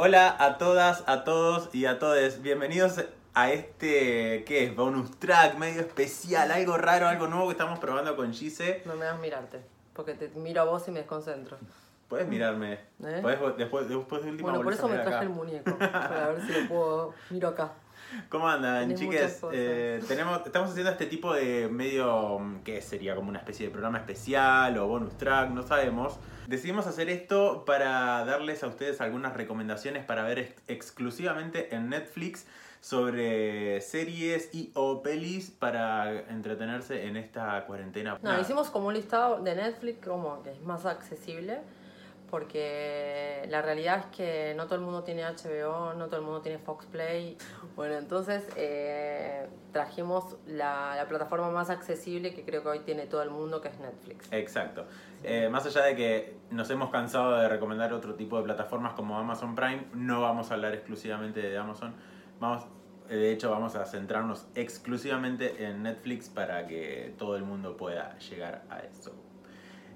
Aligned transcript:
Hola 0.00 0.36
a 0.38 0.58
todas, 0.58 1.02
a 1.08 1.24
todos 1.24 1.74
y 1.74 1.86
a 1.86 1.98
todes. 1.98 2.40
Bienvenidos 2.40 3.04
a 3.34 3.50
este, 3.50 4.44
¿qué 4.46 4.62
es? 4.62 4.76
Bonus 4.76 5.18
track, 5.18 5.58
medio 5.58 5.80
especial, 5.80 6.52
algo 6.52 6.78
raro, 6.78 7.08
algo 7.08 7.26
nuevo 7.26 7.46
que 7.46 7.50
estamos 7.54 7.80
probando 7.80 8.14
con 8.14 8.32
Gise. 8.32 8.80
No 8.84 8.94
me 8.94 9.06
das 9.06 9.18
mirarte, 9.18 9.60
porque 9.94 10.14
te 10.14 10.28
miro 10.38 10.60
a 10.60 10.66
vos 10.66 10.86
y 10.86 10.92
me 10.92 11.00
desconcentro. 11.00 11.56
Puedes 12.08 12.28
mirarme. 12.28 12.74
¿Eh? 12.74 13.18
Podés 13.22 13.40
después, 13.56 13.88
después 13.88 14.22
de 14.22 14.30
última 14.30 14.50
Bueno, 14.50 14.62
por 14.62 14.72
eso 14.72 14.86
me 14.86 14.98
traje 14.98 15.16
acá. 15.16 15.22
el 15.22 15.30
muñeco, 15.30 15.76
para 15.76 16.28
ver 16.28 16.46
si 16.46 16.52
lo 16.52 16.68
puedo... 16.68 17.14
Miro 17.30 17.48
acá. 17.48 17.72
¿Cómo 18.28 18.48
andan, 18.48 18.88
Tenés 18.88 19.00
chiques? 19.00 19.40
Eh, 19.52 20.00
tenemos, 20.08 20.40
estamos 20.46 20.70
haciendo 20.70 20.90
este 20.90 21.06
tipo 21.06 21.32
de 21.34 21.68
medio, 21.68 22.38
mm, 22.38 22.60
¿qué 22.62 22.80
sería? 22.80 23.14
Como 23.14 23.28
una 23.28 23.38
especie 23.38 23.66
de 23.66 23.72
programa 23.72 23.98
especial 23.98 24.76
o 24.78 24.86
bonus 24.86 25.16
track, 25.18 25.50
no 25.50 25.62
sabemos. 25.62 26.18
Decidimos 26.46 26.86
hacer 26.86 27.10
esto 27.10 27.64
para 27.66 28.24
darles 28.24 28.62
a 28.64 28.68
ustedes 28.68 29.00
algunas 29.02 29.34
recomendaciones 29.36 30.04
para 30.04 30.22
ver 30.22 30.38
ex- 30.38 30.62
exclusivamente 30.68 31.74
en 31.74 31.90
Netflix 31.90 32.46
sobre 32.80 33.80
series 33.80 34.54
y 34.54 34.70
o 34.74 35.02
pelis 35.02 35.50
para 35.50 36.10
entretenerse 36.30 37.06
en 37.06 37.16
esta 37.16 37.64
cuarentena. 37.66 38.18
No, 38.22 38.40
hicimos 38.40 38.70
como 38.70 38.88
un 38.88 38.94
listado 38.94 39.42
de 39.42 39.54
Netflix 39.54 40.06
como 40.06 40.42
que 40.42 40.52
es 40.52 40.60
más 40.62 40.86
accesible, 40.86 41.58
porque 42.30 43.46
la 43.48 43.62
realidad 43.62 43.98
es 43.98 44.06
que 44.16 44.54
no 44.56 44.64
todo 44.64 44.76
el 44.76 44.82
mundo 44.82 45.02
tiene 45.02 45.22
HBO, 45.24 45.94
no 45.94 46.06
todo 46.06 46.16
el 46.16 46.26
mundo 46.26 46.40
tiene 46.40 46.58
Fox 46.58 46.86
Play. 46.86 47.36
Bueno, 47.74 47.94
entonces 47.94 48.46
eh, 48.56 49.48
trajimos 49.72 50.36
la, 50.46 50.94
la 50.96 51.06
plataforma 51.06 51.50
más 51.50 51.70
accesible 51.70 52.34
que 52.34 52.44
creo 52.44 52.62
que 52.62 52.68
hoy 52.68 52.80
tiene 52.80 53.06
todo 53.06 53.22
el 53.22 53.30
mundo, 53.30 53.60
que 53.60 53.68
es 53.68 53.78
Netflix. 53.78 54.32
Exacto. 54.32 54.86
Eh, 55.22 55.48
más 55.48 55.66
allá 55.66 55.82
de 55.84 55.96
que 55.96 56.36
nos 56.50 56.70
hemos 56.70 56.90
cansado 56.90 57.36
de 57.36 57.48
recomendar 57.48 57.92
otro 57.92 58.14
tipo 58.14 58.38
de 58.38 58.44
plataformas 58.44 58.94
como 58.94 59.18
Amazon 59.18 59.54
Prime, 59.54 59.86
no 59.94 60.20
vamos 60.20 60.50
a 60.50 60.54
hablar 60.54 60.74
exclusivamente 60.74 61.40
de 61.40 61.56
Amazon. 61.56 61.94
Vamos, 62.40 62.64
eh, 63.08 63.16
de 63.16 63.32
hecho, 63.32 63.50
vamos 63.50 63.74
a 63.74 63.84
centrarnos 63.84 64.46
exclusivamente 64.54 65.64
en 65.64 65.82
Netflix 65.82 66.28
para 66.28 66.66
que 66.66 67.14
todo 67.18 67.36
el 67.36 67.42
mundo 67.42 67.76
pueda 67.76 68.16
llegar 68.18 68.64
a 68.70 68.80
eso. 68.80 69.12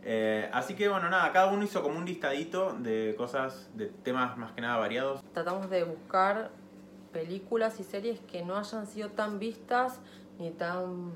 Eh, 0.04 0.50
así 0.52 0.74
que 0.74 0.88
bueno, 0.88 1.08
nada, 1.08 1.30
cada 1.32 1.52
uno 1.52 1.62
hizo 1.62 1.82
como 1.82 1.98
un 1.98 2.04
listadito 2.04 2.72
de 2.74 3.14
cosas, 3.16 3.70
de 3.74 3.86
temas 3.86 4.36
más 4.36 4.52
que 4.52 4.60
nada 4.60 4.76
variados. 4.78 5.22
Tratamos 5.32 5.70
de 5.70 5.84
buscar 5.84 6.50
películas 7.12 7.78
y 7.78 7.84
series 7.84 8.20
que 8.20 8.42
no 8.42 8.56
hayan 8.56 8.86
sido 8.86 9.10
tan 9.10 9.38
vistas 9.38 10.00
ni 10.38 10.50
tan... 10.50 11.12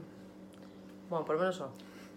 Bueno, 1.09 1.25
por 1.25 1.37
lo 1.37 1.41
menos 1.41 1.59
yo. 1.59 1.71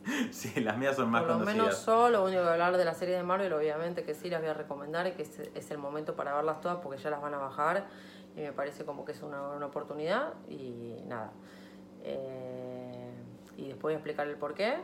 Sí, 0.31 0.61
las 0.61 0.77
mías 0.77 0.95
son 0.95 1.09
más 1.09 1.23
Por 1.23 1.31
lo 1.31 1.39
menos 1.39 1.53
conocidas. 1.55 1.85
yo, 1.85 2.09
lo 2.09 2.23
único 2.23 2.41
que 2.41 2.49
hablar 2.49 2.77
de 2.77 2.85
la 2.85 2.93
serie 2.93 3.15
de 3.15 3.23
Marvel, 3.23 3.51
obviamente 3.53 4.03
que 4.03 4.13
sí 4.13 4.29
las 4.29 4.41
voy 4.41 4.49
a 4.49 4.53
recomendar 4.53 5.07
y 5.07 5.11
que 5.11 5.23
es, 5.23 5.39
es 5.39 5.71
el 5.71 5.77
momento 5.77 6.15
para 6.15 6.33
verlas 6.33 6.61
todas 6.61 6.77
porque 6.77 7.01
ya 7.01 7.09
las 7.09 7.21
van 7.21 7.33
a 7.33 7.37
bajar 7.37 7.85
y 8.35 8.41
me 8.41 8.53
parece 8.53 8.85
como 8.85 9.05
que 9.05 9.11
es 9.11 9.21
una, 9.21 9.49
una 9.49 9.65
oportunidad 9.65 10.33
y 10.47 10.95
nada. 11.07 11.31
Eh, 12.03 13.11
y 13.57 13.67
después 13.67 13.81
voy 13.81 13.93
a 13.93 13.95
explicar 13.97 14.27
el 14.27 14.35
por 14.35 14.53
qué. 14.53 14.77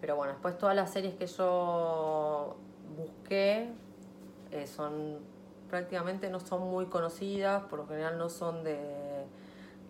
Pero 0.00 0.16
bueno, 0.16 0.32
después 0.32 0.56
todas 0.58 0.76
las 0.76 0.90
series 0.92 1.14
que 1.14 1.26
yo 1.26 2.56
busqué 2.96 3.70
eh, 4.52 4.66
son 4.66 5.18
prácticamente 5.68 6.30
no 6.30 6.40
son 6.40 6.62
muy 6.62 6.86
conocidas, 6.86 7.62
por 7.64 7.80
lo 7.80 7.86
general 7.86 8.16
no 8.16 8.28
son 8.28 8.64
de 8.64 8.78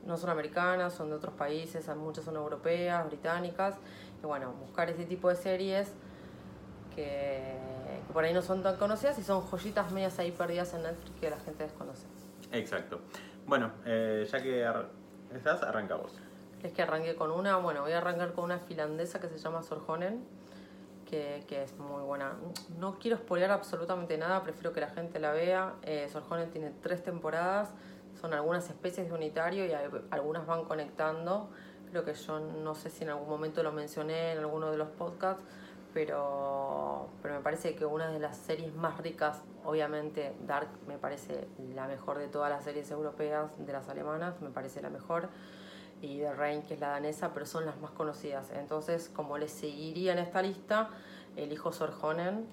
no 0.07 0.17
son 0.17 0.31
americanas, 0.31 0.95
son 0.95 1.11
de 1.11 1.17
otros 1.17 1.35
países, 1.35 1.87
muchas 1.97 2.25
son 2.25 2.37
europeas, 2.37 3.07
británicas. 3.07 3.77
Y 4.23 4.27
bueno, 4.27 4.53
buscar 4.53 4.89
ese 4.89 5.05
tipo 5.05 5.29
de 5.29 5.37
series 5.37 5.93
que, 6.95 7.55
que 8.07 8.13
por 8.13 8.25
ahí 8.25 8.33
no 8.33 8.41
son 8.43 8.63
tan 8.63 8.77
conocidas 8.77 9.19
y 9.19 9.23
son 9.23 9.43
joyitas 9.43 9.93
medias 9.93 10.19
ahí 10.19 10.33
perdidas 10.33 10.73
en 10.75 10.83
Netflix 10.85 11.21
que 11.21 11.31
la 11.31 11.37
gente 11.41 11.65
desconoce. 11.65 12.07
Exacto. 12.53 13.01
Bueno, 13.47 13.71
eh, 13.85 14.27
ya 14.31 14.43
que 14.43 14.65
ar- 14.65 14.89
estás, 15.35 15.63
arranca 15.63 15.97
vos. 15.97 16.13
Es 16.63 16.73
que 16.73 16.83
arranqué 16.83 17.15
con 17.15 17.31
una, 17.31 17.57
bueno, 17.57 17.83
voy 17.83 17.93
a 17.93 17.99
arrancar 17.99 18.33
con 18.33 18.45
una 18.45 18.59
finlandesa 18.59 19.21
que 19.21 19.29
se 19.29 19.39
llama 19.39 19.63
Sorjonen, 19.63 20.25
que, 21.09 21.45
que 21.47 21.63
es 21.63 21.77
muy 21.79 22.03
buena. 22.03 22.33
No 22.79 22.99
quiero 22.99 23.17
spoilear 23.17 23.51
absolutamente 23.53 24.19
nada, 24.19 24.43
prefiero 24.43 24.73
que 24.73 24.81
la 24.81 24.89
gente 24.91 25.19
la 25.21 25.33
vea. 25.33 25.75
Eh, 25.83 26.09
Sorjonen 26.11 26.51
tiene 26.51 26.73
tres 26.83 27.03
temporadas, 27.03 27.71
son 28.21 28.35
algunas 28.35 28.69
especies 28.69 29.09
de 29.09 29.15
unitario 29.15 29.65
y 29.67 29.73
al- 29.73 30.05
algunas 30.11 30.47
van 30.47 30.65
conectando. 30.65 31.49
Creo 31.91 32.05
que 32.05 32.13
yo 32.15 32.41
no 32.41 32.75
sé 32.75 32.91
si 32.91 33.05
en 33.05 33.11
algún 33.11 33.29
momento 33.29 33.63
lo 33.63 33.73
mencioné 33.73 34.33
en 34.33 34.39
alguno 34.39 34.71
de 34.71 34.77
los 34.77 34.89
podcasts, 34.89 35.43
pero, 35.95 37.09
pero 37.23 37.35
me 37.37 37.41
parece 37.41 37.75
que 37.75 37.87
una 37.87 38.09
de 38.11 38.19
las 38.19 38.37
series 38.37 38.75
más 38.75 38.99
ricas, 38.99 39.43
obviamente 39.65 40.35
Dark 40.47 40.69
me 40.87 40.99
parece 40.99 41.49
la 41.75 41.87
mejor 41.87 42.19
de 42.19 42.29
todas 42.29 42.51
las 42.51 42.65
series 42.65 42.91
europeas, 42.91 43.51
de 43.65 43.73
las 43.73 43.89
alemanas, 43.89 44.41
me 44.43 44.51
parece 44.51 44.83
la 44.83 44.91
mejor 44.91 45.29
y 46.01 46.19
The 46.19 46.35
Rain, 46.35 46.63
que 46.63 46.75
es 46.75 46.81
la 46.81 46.89
danesa, 46.89 47.33
pero 47.33 47.47
son 47.47 47.67
las 47.67 47.81
más 47.81 47.91
conocidas. 47.91 48.51
Entonces, 48.51 49.09
como 49.09 49.39
le 49.39 49.49
seguiría 49.49 50.13
en 50.13 50.19
esta 50.19 50.43
lista, 50.43 50.91
elijo 51.37 51.73
Sorjonen, 51.73 52.47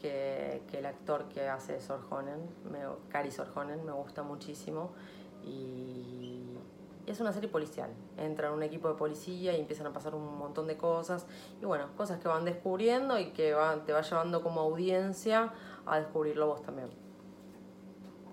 que, 0.00 0.62
que 0.70 0.78
el 0.78 0.86
actor 0.86 1.28
que 1.28 1.48
hace 1.48 1.80
Sorjonen, 1.80 2.48
me, 2.70 2.80
Kari 3.08 3.30
Sorjonen, 3.30 3.84
me 3.84 3.92
gusta 3.92 4.22
muchísimo. 4.22 4.92
Y 5.44 6.56
es 7.06 7.20
una 7.20 7.32
serie 7.32 7.48
policial. 7.48 7.90
Entra 8.16 8.48
en 8.48 8.54
un 8.54 8.62
equipo 8.62 8.88
de 8.88 8.94
policía 8.94 9.56
y 9.56 9.60
empiezan 9.60 9.86
a 9.86 9.92
pasar 9.92 10.14
un 10.14 10.38
montón 10.38 10.66
de 10.66 10.76
cosas. 10.76 11.26
Y 11.60 11.64
bueno, 11.64 11.88
cosas 11.96 12.18
que 12.20 12.28
van 12.28 12.44
descubriendo 12.44 13.18
y 13.18 13.30
que 13.30 13.54
van, 13.54 13.84
te 13.84 13.92
va 13.92 14.02
llevando 14.02 14.42
como 14.42 14.60
audiencia 14.60 15.52
a 15.86 15.98
descubrirlo 15.98 16.48
vos 16.48 16.62
también. 16.62 16.88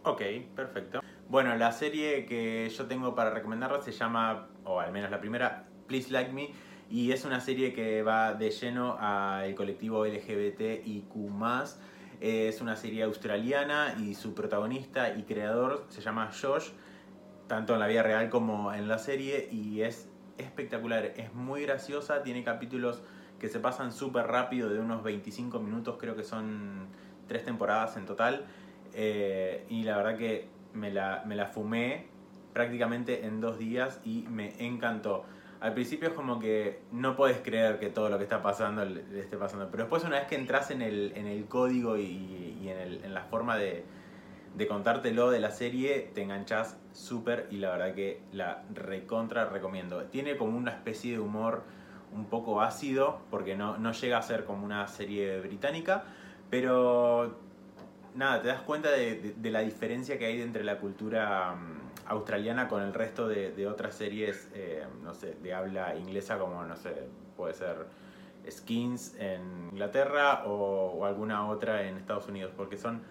Ok, 0.04 0.22
perfecto. 0.56 1.02
Bueno, 1.30 1.56
la 1.56 1.72
serie 1.72 2.26
que 2.26 2.70
yo 2.70 2.88
tengo 2.88 3.16
para 3.16 3.30
recomendarla 3.30 3.82
se 3.82 3.92
llama, 3.92 4.50
o 4.66 4.80
al 4.80 4.92
menos 4.92 5.12
la 5.12 5.20
primera, 5.20 5.66
Please 5.88 6.12
Like 6.12 6.32
Me, 6.32 6.52
y 6.90 7.12
es 7.12 7.26
una 7.26 7.40
serie 7.40 7.74
que 7.74 8.04
va 8.04 8.34
de 8.34 8.52
lleno 8.52 8.98
al 9.00 9.56
colectivo 9.56 10.06
LGBTIQ+. 10.06 11.08
Es 12.22 12.62
una 12.62 12.76
serie 12.76 13.04
australiana 13.04 13.96
y 14.00 14.14
su 14.16 14.34
protagonista 14.34 15.16
y 15.18 15.24
creador 15.24 15.86
se 15.90 16.02
llama 16.02 16.30
Josh, 16.32 16.70
tanto 17.48 17.74
en 17.74 17.80
la 17.80 17.88
vida 17.88 18.04
real 18.04 18.30
como 18.30 18.74
en 18.74 18.88
la 18.88 18.98
serie, 18.98 19.50
y 19.52 19.82
es 19.82 20.08
espectacular, 20.38 21.14
es 21.18 21.34
muy 21.34 21.64
graciosa, 21.64 22.24
tiene 22.24 22.44
capítulos 22.44 23.02
que 23.40 23.50
se 23.50 23.60
pasan 23.60 23.92
súper 23.92 24.28
rápido, 24.28 24.70
de 24.70 24.80
unos 24.80 25.04
25 25.04 25.60
minutos, 25.60 25.98
creo 26.00 26.16
que 26.16 26.24
son 26.24 26.88
tres 27.28 27.44
temporadas 27.44 27.98
en 27.98 28.06
total. 28.06 28.46
Eh, 28.94 29.66
y 29.70 29.84
la 29.84 29.98
verdad 29.98 30.18
que 30.18 30.48
me 30.74 30.92
la, 30.92 31.24
me 31.26 31.36
la 31.36 31.48
fumé 31.48 32.13
prácticamente 32.54 33.26
en 33.26 33.42
dos 33.42 33.58
días 33.58 34.00
y 34.06 34.26
me 34.30 34.54
encantó. 34.66 35.26
Al 35.60 35.74
principio 35.74 36.10
es 36.10 36.14
como 36.14 36.40
que 36.40 36.82
no 36.92 37.16
puedes 37.16 37.38
creer 37.40 37.80
que 37.80 37.90
todo 37.90 38.10
lo 38.10 38.18
que 38.18 38.24
está 38.24 38.42
pasando 38.44 38.84
le, 38.84 39.02
esté 39.20 39.38
pasando, 39.38 39.70
pero 39.72 39.84
después 39.84 40.04
una 40.04 40.18
vez 40.20 40.28
que 40.28 40.36
entras 40.36 40.72
en 40.72 40.82
el, 40.82 41.14
en 41.16 41.26
el 41.28 41.46
código 41.46 41.98
y, 41.98 42.58
y 42.62 42.70
en, 42.70 42.78
el- 42.78 43.06
en 43.06 43.14
la 43.14 43.22
forma 43.24 43.58
de, 43.58 43.86
de 44.56 44.68
contártelo 44.68 45.32
de 45.32 45.40
la 45.40 45.52
serie, 45.52 46.12
te 46.14 46.22
enganchas 46.22 46.78
súper 46.92 47.48
y 47.50 47.58
la 47.58 47.72
verdad 47.72 47.96
que 47.96 48.20
la 48.34 48.64
recontra 48.74 49.46
recomiendo. 49.46 50.04
Tiene 50.06 50.36
como 50.36 50.58
una 50.58 50.72
especie 50.72 51.14
de 51.14 51.20
humor 51.20 51.64
un 52.12 52.26
poco 52.26 52.62
ácido, 52.62 53.22
porque 53.32 53.56
no, 53.56 53.78
no 53.78 53.94
llega 53.94 54.18
a 54.18 54.22
ser 54.22 54.44
como 54.44 54.66
una 54.66 54.88
serie 54.88 55.40
británica, 55.40 56.04
pero 56.50 57.36
nada, 58.16 58.42
te 58.42 58.50
das 58.50 58.62
cuenta 58.62 58.92
de, 58.92 59.16
de- 59.16 59.34
de 59.34 59.50
la 59.50 59.62
diferencia 59.62 60.20
que 60.20 60.26
hay 60.26 60.42
entre 60.42 60.64
la 60.64 60.78
cultura 60.80 61.56
mm, 61.56 61.83
australiana 62.08 62.68
con 62.68 62.82
el 62.82 62.94
resto 62.94 63.28
de, 63.28 63.68
otras 63.68 63.96
series, 63.96 64.50
eh, 64.54 64.86
no 65.04 65.14
sé, 65.14 65.36
de 65.42 65.54
habla 65.54 65.96
inglesa 65.96 66.38
como, 66.38 66.64
no 66.64 66.76
sé, 66.76 67.08
puede 67.38 67.54
ser 67.54 67.88
Skins 68.50 69.16
en 69.20 69.70
Inglaterra 69.72 70.44
o, 70.46 70.96
o 70.98 71.06
alguna 71.06 71.48
otra 71.48 71.88
en 71.88 71.98
Estados 71.98 72.28
Unidos, 72.28 72.52
porque 72.56 72.78
son 72.78 73.02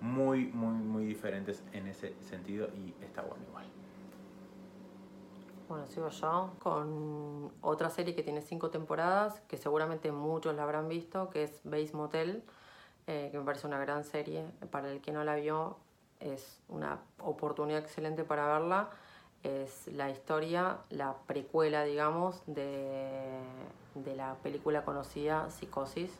muy, 0.00 0.46
muy, 0.46 0.74
muy 0.74 1.06
diferentes 1.06 1.62
en 1.72 1.86
ese 1.86 2.14
sentido 2.20 2.68
y 2.74 2.94
está 3.02 3.22
bueno 3.22 3.44
igual. 3.48 3.66
Bueno, 5.68 5.86
sigo 5.86 6.08
yo 6.10 6.52
con 6.60 7.50
otra 7.60 7.90
serie 7.90 8.14
que 8.14 8.22
tiene 8.22 8.40
cinco 8.40 8.70
temporadas, 8.70 9.40
que 9.48 9.56
seguramente 9.56 10.12
muchos 10.12 10.54
la 10.54 10.62
habrán 10.62 10.88
visto, 10.88 11.28
que 11.30 11.42
es 11.44 11.60
Base 11.64 11.90
Motel, 11.92 12.44
eh, 13.08 13.30
que 13.32 13.38
me 13.38 13.44
parece 13.44 13.66
una 13.66 13.78
gran 13.78 14.04
serie. 14.04 14.44
Para 14.70 14.92
el 14.92 15.00
que 15.00 15.10
no 15.10 15.24
la 15.24 15.34
vio, 15.34 15.76
es 16.20 16.60
una 16.68 16.98
oportunidad 17.18 17.80
excelente 17.80 18.24
para 18.24 18.46
verla. 18.46 18.90
Es 19.42 19.86
la 19.88 20.10
historia, 20.10 20.78
la 20.90 21.14
precuela, 21.26 21.84
digamos, 21.84 22.42
de, 22.46 23.38
de 23.94 24.16
la 24.16 24.34
película 24.42 24.84
conocida 24.84 25.50
Psicosis, 25.50 26.10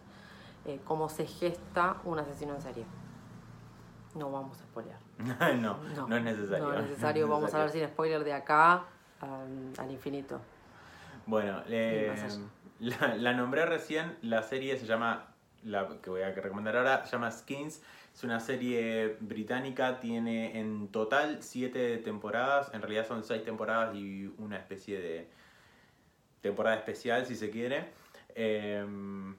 eh, 0.64 0.80
cómo 0.84 1.08
se 1.08 1.26
gesta 1.26 1.96
un 2.04 2.18
asesino 2.18 2.54
en 2.54 2.62
serie. 2.62 2.84
No 4.14 4.30
vamos 4.30 4.60
a 4.60 4.64
spoilear. 4.64 4.98
no, 5.60 5.78
no, 6.06 6.16
es 6.16 6.22
necesario. 6.22 6.64
No 6.64 6.74
es 6.74 6.82
necesario, 6.82 7.28
vamos 7.28 7.52
a 7.52 7.56
hablar 7.56 7.70
sin 7.70 7.86
spoiler 7.86 8.22
de 8.24 8.32
acá 8.32 8.84
al, 9.20 9.72
al 9.78 9.90
infinito. 9.90 10.40
Bueno, 11.26 11.62
eh, 11.66 12.14
la 12.78 13.32
nombré 13.32 13.66
recién, 13.66 14.16
la 14.22 14.42
serie 14.42 14.76
se 14.78 14.86
llama 14.86 15.35
la 15.66 15.88
que 16.00 16.10
voy 16.10 16.22
a 16.22 16.30
recomendar 16.32 16.76
ahora, 16.76 17.04
se 17.04 17.12
llama 17.12 17.30
Skins. 17.30 17.82
Es 18.14 18.24
una 18.24 18.40
serie 18.40 19.16
británica, 19.20 20.00
tiene 20.00 20.58
en 20.58 20.88
total 20.88 21.42
siete 21.42 21.98
temporadas, 21.98 22.72
en 22.72 22.80
realidad 22.80 23.06
son 23.06 23.22
seis 23.22 23.44
temporadas 23.44 23.94
y 23.94 24.32
una 24.38 24.56
especie 24.56 24.98
de 24.98 25.28
temporada 26.40 26.76
especial 26.76 27.26
si 27.26 27.36
se 27.36 27.50
quiere. 27.50 27.90
Em, 28.34 29.36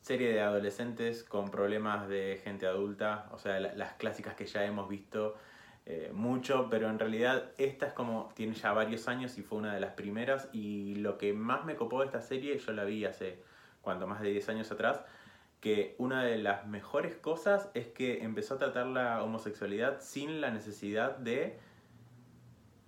serie 0.00 0.32
de 0.32 0.40
adolescentes 0.40 1.24
con 1.24 1.50
problemas 1.50 2.08
de 2.08 2.40
gente 2.44 2.66
adulta, 2.66 3.28
o 3.32 3.38
sea, 3.38 3.60
las 3.60 3.94
clásicas 3.94 4.34
que 4.34 4.46
ya 4.46 4.64
hemos 4.64 4.88
visto 4.88 5.36
eh, 5.86 6.10
mucho, 6.12 6.68
pero 6.70 6.88
en 6.88 6.98
realidad 6.98 7.50
esta 7.58 7.86
es 7.86 7.92
como, 7.92 8.30
tiene 8.34 8.54
ya 8.54 8.72
varios 8.72 9.08
años 9.08 9.38
y 9.38 9.42
fue 9.42 9.58
una 9.58 9.74
de 9.74 9.80
las 9.80 9.92
primeras 9.92 10.48
y 10.52 10.94
lo 10.96 11.18
que 11.18 11.32
más 11.32 11.64
me 11.64 11.74
copó 11.74 12.00
de 12.00 12.06
esta 12.06 12.22
serie, 12.22 12.58
yo 12.58 12.72
la 12.72 12.84
vi 12.84 13.04
hace, 13.04 13.42
cuanto 13.82 14.06
más 14.06 14.20
de 14.20 14.30
10 14.30 14.48
años 14.50 14.70
atrás, 14.70 15.00
que 15.60 15.94
una 15.98 16.24
de 16.24 16.38
las 16.38 16.66
mejores 16.66 17.16
cosas 17.16 17.68
es 17.74 17.86
que 17.88 18.24
empezó 18.24 18.54
a 18.54 18.58
tratar 18.58 18.86
la 18.86 19.22
homosexualidad 19.22 20.00
sin 20.00 20.40
la 20.40 20.50
necesidad 20.50 21.16
de 21.18 21.58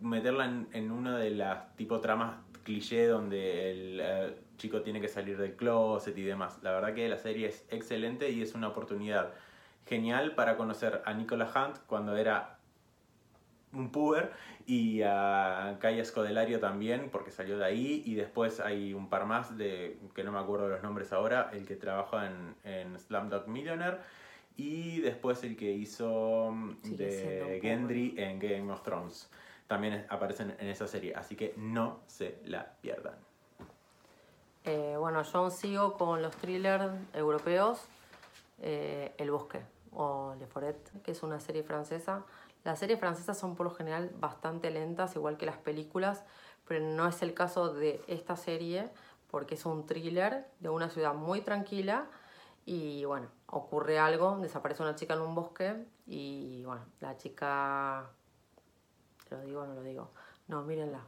meterla 0.01 0.47
en, 0.73 0.91
una 0.91 1.19
de 1.19 1.31
las 1.31 1.77
tipo 1.77 2.01
tramas 2.01 2.37
cliché 2.65 3.07
donde 3.07 3.71
el 3.71 4.01
eh, 4.03 4.37
chico 4.57 4.83
tiene 4.83 5.01
que 5.01 5.09
salir 5.09 5.37
del 5.37 5.55
closet 5.55 6.17
y 6.17 6.23
demás. 6.23 6.59
La 6.63 6.73
verdad 6.73 6.95
que 6.95 7.09
la 7.09 7.19
serie 7.19 7.49
es 7.49 7.67
excelente 7.69 8.31
y 8.31 8.43
es 8.43 8.55
una 8.55 8.69
oportunidad 8.69 9.33
genial 9.87 10.35
para 10.35 10.57
conocer 10.57 11.03
a 11.05 11.13
Nicola 11.13 11.51
Hunt 11.55 11.79
cuando 11.87 12.17
era 12.17 12.59
un 13.73 13.91
puber 13.91 14.33
y 14.67 15.03
a 15.03 15.79
Kaya 15.81 16.05
Scodelario 16.05 16.61
también 16.61 17.09
porque 17.11 17.31
salió 17.31 17.59
de 17.59 17.65
ahí. 17.65 18.03
Y 18.07 18.15
después 18.15 18.61
hay 18.61 18.95
un 18.95 19.09
par 19.09 19.27
más 19.27 19.57
de 19.57 19.99
que 20.15 20.25
no 20.25 20.33
me 20.33 20.39
acuerdo 20.39 20.67
de 20.67 20.75
los 20.75 20.83
nombres 20.83 21.13
ahora 21.13 21.51
el 21.53 21.67
que 21.67 21.77
trabaja 21.77 22.27
en, 22.27 22.55
en 22.65 22.99
Slumdog 22.99 23.49
Millionaire 23.49 23.99
y 24.57 25.01
después 25.01 25.43
el 25.45 25.57
que 25.57 25.73
hizo 25.73 26.55
de 26.85 27.59
Gendry 27.63 28.15
en 28.17 28.39
Game 28.39 28.71
of 28.73 28.83
Thrones. 28.83 29.31
También 29.67 30.07
aparecen 30.11 30.55
en 30.59 30.69
esa 30.69 30.87
serie 30.87 31.15
así 31.15 31.37
que 31.37 31.55
no 31.57 32.01
se 32.07 32.39
la 32.45 32.75
pierdan. 32.81 33.15
Eh, 34.65 34.97
bueno 34.99 35.23
yo 35.23 35.51
sigo 35.51 35.95
con 35.95 36.23
los 36.23 36.37
thrillers 36.37 36.93
europeos 37.15 37.85
eh, 38.61 39.13
El 39.19 39.33
Bosque 39.33 39.61
o 39.93 40.37
Le 40.39 40.47
Foret 40.47 40.77
que 41.03 41.11
es 41.11 41.23
una 41.25 41.41
serie 41.41 41.65
francesa 41.65 42.25
las 42.65 42.79
series 42.79 42.99
francesas 42.99 43.39
son 43.39 43.57
por 43.57 43.65
lo 43.67 43.75
general 43.75 44.11
bastante 44.19 44.71
lentas, 44.71 45.17
igual 45.17 45.37
que 45.37 45.47
las 45.47 45.59
películas, 45.59 46.25
pero 46.67 46.85
no 46.85 47.07
es 47.09 47.23
el 47.23 47.35
caso 47.35 47.73
de 47.73 48.03
esta 48.07 48.37
serie 48.37 48.91
porque 49.31 49.55
es 49.55 49.65
un 49.67 49.87
thriller 49.87 50.47
de 50.61 50.69
una 50.69 50.91
ciudad 50.91 51.15
muy 51.15 51.41
tranquila 51.41 52.07
y 52.65 53.05
bueno, 53.05 53.29
ocurre 53.47 53.99
algo, 53.99 54.39
desaparece 54.39 54.83
una 54.83 54.95
chica 54.95 55.15
en 55.15 55.23
un 55.23 55.35
bosque 55.35 55.87
y 56.07 56.63
bueno, 56.65 56.85
la 57.01 57.17
chica... 57.17 58.11
¿Lo 59.31 59.41
digo 59.41 59.63
o 59.63 59.67
no 59.67 59.75
lo 59.75 59.83
digo? 59.83 60.11
No, 60.49 60.63
mírenla. 60.63 61.01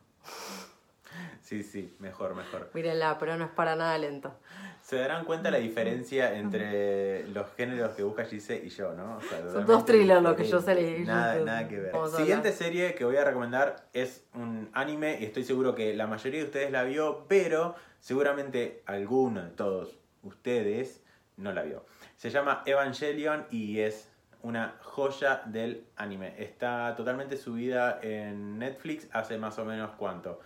Sí, 1.42 1.62
sí, 1.62 1.94
mejor, 1.98 2.34
mejor. 2.34 2.70
Mírenla, 2.72 3.18
pero 3.18 3.36
no 3.36 3.44
es 3.44 3.50
para 3.50 3.76
nada 3.76 3.98
lento. 3.98 4.34
Se 4.80 4.96
darán 4.96 5.24
cuenta 5.24 5.50
la 5.50 5.58
diferencia 5.58 6.36
entre 6.36 7.26
los 7.28 7.46
géneros 7.54 7.92
que 7.92 8.02
busca 8.02 8.24
Gise 8.24 8.62
y 8.64 8.68
yo, 8.68 8.92
¿no? 8.92 9.18
Son 9.52 9.66
dos 9.66 9.84
thrillers 9.84 10.22
lo 10.22 10.36
que 10.36 10.44
yo 10.44 10.60
sé 10.60 11.00
Nada, 11.00 11.36
nada 11.36 11.68
que 11.68 11.80
ver. 11.80 11.92
Siguiente 12.14 12.52
serie 12.52 12.94
que 12.94 13.04
voy 13.04 13.16
a 13.16 13.24
recomendar 13.24 13.88
es 13.92 14.24
un 14.34 14.70
anime 14.72 15.18
y 15.20 15.24
estoy 15.24 15.44
seguro 15.44 15.74
que 15.74 15.94
la 15.94 16.06
mayoría 16.06 16.40
de 16.40 16.46
ustedes 16.46 16.70
la 16.70 16.82
vio, 16.84 17.26
pero 17.28 17.74
seguramente 18.00 18.82
alguno 18.86 19.42
de 19.42 19.50
todos 19.50 19.98
ustedes 20.22 21.02
no 21.36 21.52
la 21.52 21.62
vio. 21.62 21.84
Se 22.16 22.30
llama 22.30 22.62
Evangelion 22.66 23.46
y 23.50 23.80
es 23.80 24.10
una 24.42 24.76
joya 24.82 25.42
del 25.46 25.86
anime. 25.96 26.34
Está 26.38 26.94
totalmente 26.96 27.36
subida 27.36 27.98
en 28.02 28.58
Netflix 28.58 29.08
hace 29.12 29.38
más 29.38 29.58
o 29.58 29.64
menos 29.64 29.92
cuánto 29.96 30.40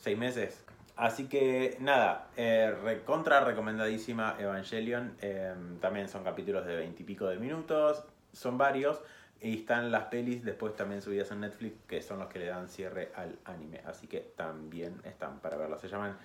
seis 0.00 0.18
meses. 0.18 0.64
Así 0.96 1.28
que 1.28 1.76
nada, 1.80 2.28
eh, 2.36 3.02
contra 3.06 3.40
recomendadísima 3.40 4.36
Evangelion. 4.38 5.16
Em, 5.20 5.78
también 5.78 6.08
son 6.08 6.24
capítulos 6.24 6.66
de 6.66 6.76
veintipico 6.76 7.26
de 7.26 7.38
minutos, 7.38 8.04
son 8.32 8.58
varios. 8.58 9.00
Y 9.40 9.60
están 9.60 9.90
las 9.90 10.04
pelis 10.04 10.44
después 10.44 10.76
también 10.76 11.00
subidas 11.00 11.30
en 11.30 11.40
Netflix, 11.40 11.74
que 11.86 12.02
son 12.02 12.18
los 12.18 12.28
que 12.28 12.38
le 12.38 12.46
dan 12.46 12.68
cierre 12.68 13.10
al 13.14 13.38
anime. 13.46 13.80
Así 13.86 14.06
que 14.06 14.20
también 14.36 15.00
están 15.04 15.40
para 15.40 15.56
verlo. 15.56 15.78
Se 15.78 15.88
llaman 15.88 16.18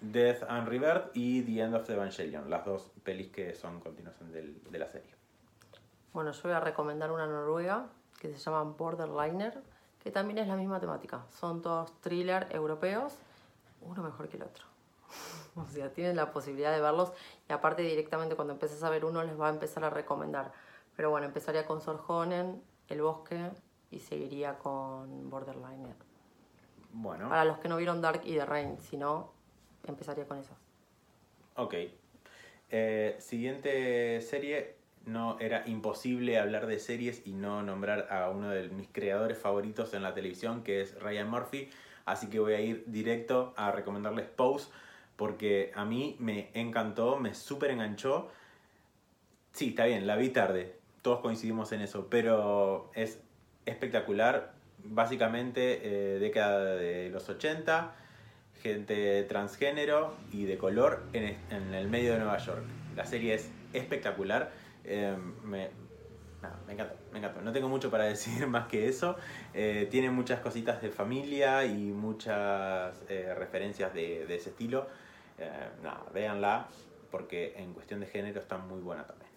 Death 0.00 0.42
and 0.48 0.66
Rebirth 0.66 1.10
y 1.14 1.42
The 1.42 1.60
End 1.60 1.74
of 1.76 1.86
the 1.86 1.92
Evangelion, 1.92 2.50
las 2.50 2.64
dos 2.64 2.90
pelis 3.04 3.30
que 3.30 3.54
son 3.54 3.78
continuación 3.78 4.32
de 4.32 4.78
la 4.78 4.88
serie. 4.88 5.14
Bueno, 6.12 6.32
yo 6.32 6.42
voy 6.42 6.52
a 6.52 6.58
recomendar 6.58 7.12
una 7.12 7.28
noruega 7.28 7.86
que 8.20 8.32
se 8.32 8.38
llama 8.38 8.64
Borderliner 8.64 9.62
que 10.02 10.10
también 10.10 10.38
es 10.38 10.48
la 10.48 10.56
misma 10.56 10.80
temática. 10.80 11.24
Son 11.28 11.62
todos 11.62 11.92
thrillers 12.00 12.50
europeos, 12.52 13.14
uno 13.80 14.02
mejor 14.02 14.28
que 14.28 14.36
el 14.36 14.44
otro. 14.44 14.64
o 15.56 15.66
sea, 15.66 15.92
tienen 15.92 16.16
la 16.16 16.32
posibilidad 16.32 16.72
de 16.72 16.80
verlos 16.80 17.12
y 17.48 17.52
aparte 17.52 17.82
directamente 17.82 18.36
cuando 18.36 18.54
empeces 18.54 18.82
a 18.82 18.90
ver 18.90 19.04
uno 19.04 19.22
les 19.22 19.38
va 19.38 19.48
a 19.48 19.50
empezar 19.50 19.84
a 19.84 19.90
recomendar. 19.90 20.52
Pero 20.96 21.10
bueno, 21.10 21.26
empezaría 21.26 21.64
con 21.66 21.80
Sorjonen, 21.80 22.62
El 22.88 23.02
Bosque 23.02 23.50
y 23.90 24.00
seguiría 24.00 24.58
con 24.58 25.30
Borderliner. 25.30 25.94
Bueno. 26.92 27.28
Para 27.28 27.44
los 27.44 27.58
que 27.58 27.68
no 27.68 27.76
vieron 27.76 28.00
Dark 28.00 28.22
y 28.24 28.34
The 28.34 28.46
Rain, 28.46 28.78
si 28.80 28.96
no, 28.96 29.32
empezaría 29.86 30.26
con 30.26 30.38
eso. 30.38 30.54
Ok. 31.56 31.74
Eh, 32.70 33.16
siguiente 33.18 34.20
serie, 34.20 34.77
no 35.08 35.38
era 35.40 35.64
imposible 35.66 36.38
hablar 36.38 36.66
de 36.66 36.78
series 36.78 37.22
y 37.26 37.32
no 37.32 37.62
nombrar 37.62 38.08
a 38.10 38.28
uno 38.30 38.50
de 38.50 38.68
mis 38.68 38.88
creadores 38.88 39.38
favoritos 39.38 39.94
en 39.94 40.02
la 40.02 40.14
televisión, 40.14 40.62
que 40.62 40.82
es 40.82 40.98
Ryan 41.00 41.28
Murphy. 41.28 41.70
Así 42.04 42.28
que 42.28 42.38
voy 42.38 42.54
a 42.54 42.60
ir 42.60 42.84
directo 42.86 43.52
a 43.56 43.72
recomendarles 43.72 44.26
Pose, 44.26 44.68
porque 45.16 45.72
a 45.74 45.84
mí 45.84 46.16
me 46.18 46.50
encantó, 46.54 47.16
me 47.16 47.34
súper 47.34 47.70
enganchó. 47.70 48.30
Sí, 49.52 49.70
está 49.70 49.86
bien, 49.86 50.06
la 50.06 50.16
vi 50.16 50.28
tarde, 50.28 50.76
todos 51.02 51.20
coincidimos 51.20 51.72
en 51.72 51.80
eso, 51.80 52.06
pero 52.08 52.90
es 52.94 53.20
espectacular. 53.66 54.54
Básicamente, 54.84 55.80
eh, 55.82 56.18
década 56.18 56.76
de 56.76 57.10
los 57.10 57.28
80, 57.28 57.94
gente 58.62 59.24
transgénero 59.24 60.14
y 60.32 60.44
de 60.44 60.56
color 60.56 61.02
en, 61.12 61.36
en 61.50 61.74
el 61.74 61.88
medio 61.88 62.12
de 62.12 62.18
Nueva 62.18 62.38
York. 62.38 62.62
La 62.94 63.04
serie 63.04 63.34
es 63.34 63.50
espectacular 63.72 64.50
eh, 64.88 65.16
me, 65.44 65.70
me 66.66 66.72
encantó, 66.72 66.94
me 67.12 67.18
encantó. 67.18 67.42
No 67.42 67.52
tengo 67.52 67.68
mucho 67.68 67.90
para 67.90 68.04
decir 68.14 68.46
más 68.46 68.66
que 68.68 68.88
eso. 68.88 69.16
Eh, 69.54 69.86
tiene 69.90 70.10
muchas 70.10 70.40
cositas 70.40 70.80
de 70.80 70.90
familia 70.90 71.64
y 71.64 71.92
muchas 71.92 73.02
eh, 73.08 73.34
referencias 73.36 73.92
de, 73.92 74.24
ese 74.34 74.50
estilo. 74.50 74.86
nada, 75.82 76.04
véanla 76.12 76.68
porque 77.10 77.54
en 77.56 77.72
cuestión 77.72 78.00
de 78.00 78.06
género 78.06 78.40
está 78.40 78.58
muy 78.58 78.80
buena 78.80 79.06
también. 79.06 79.30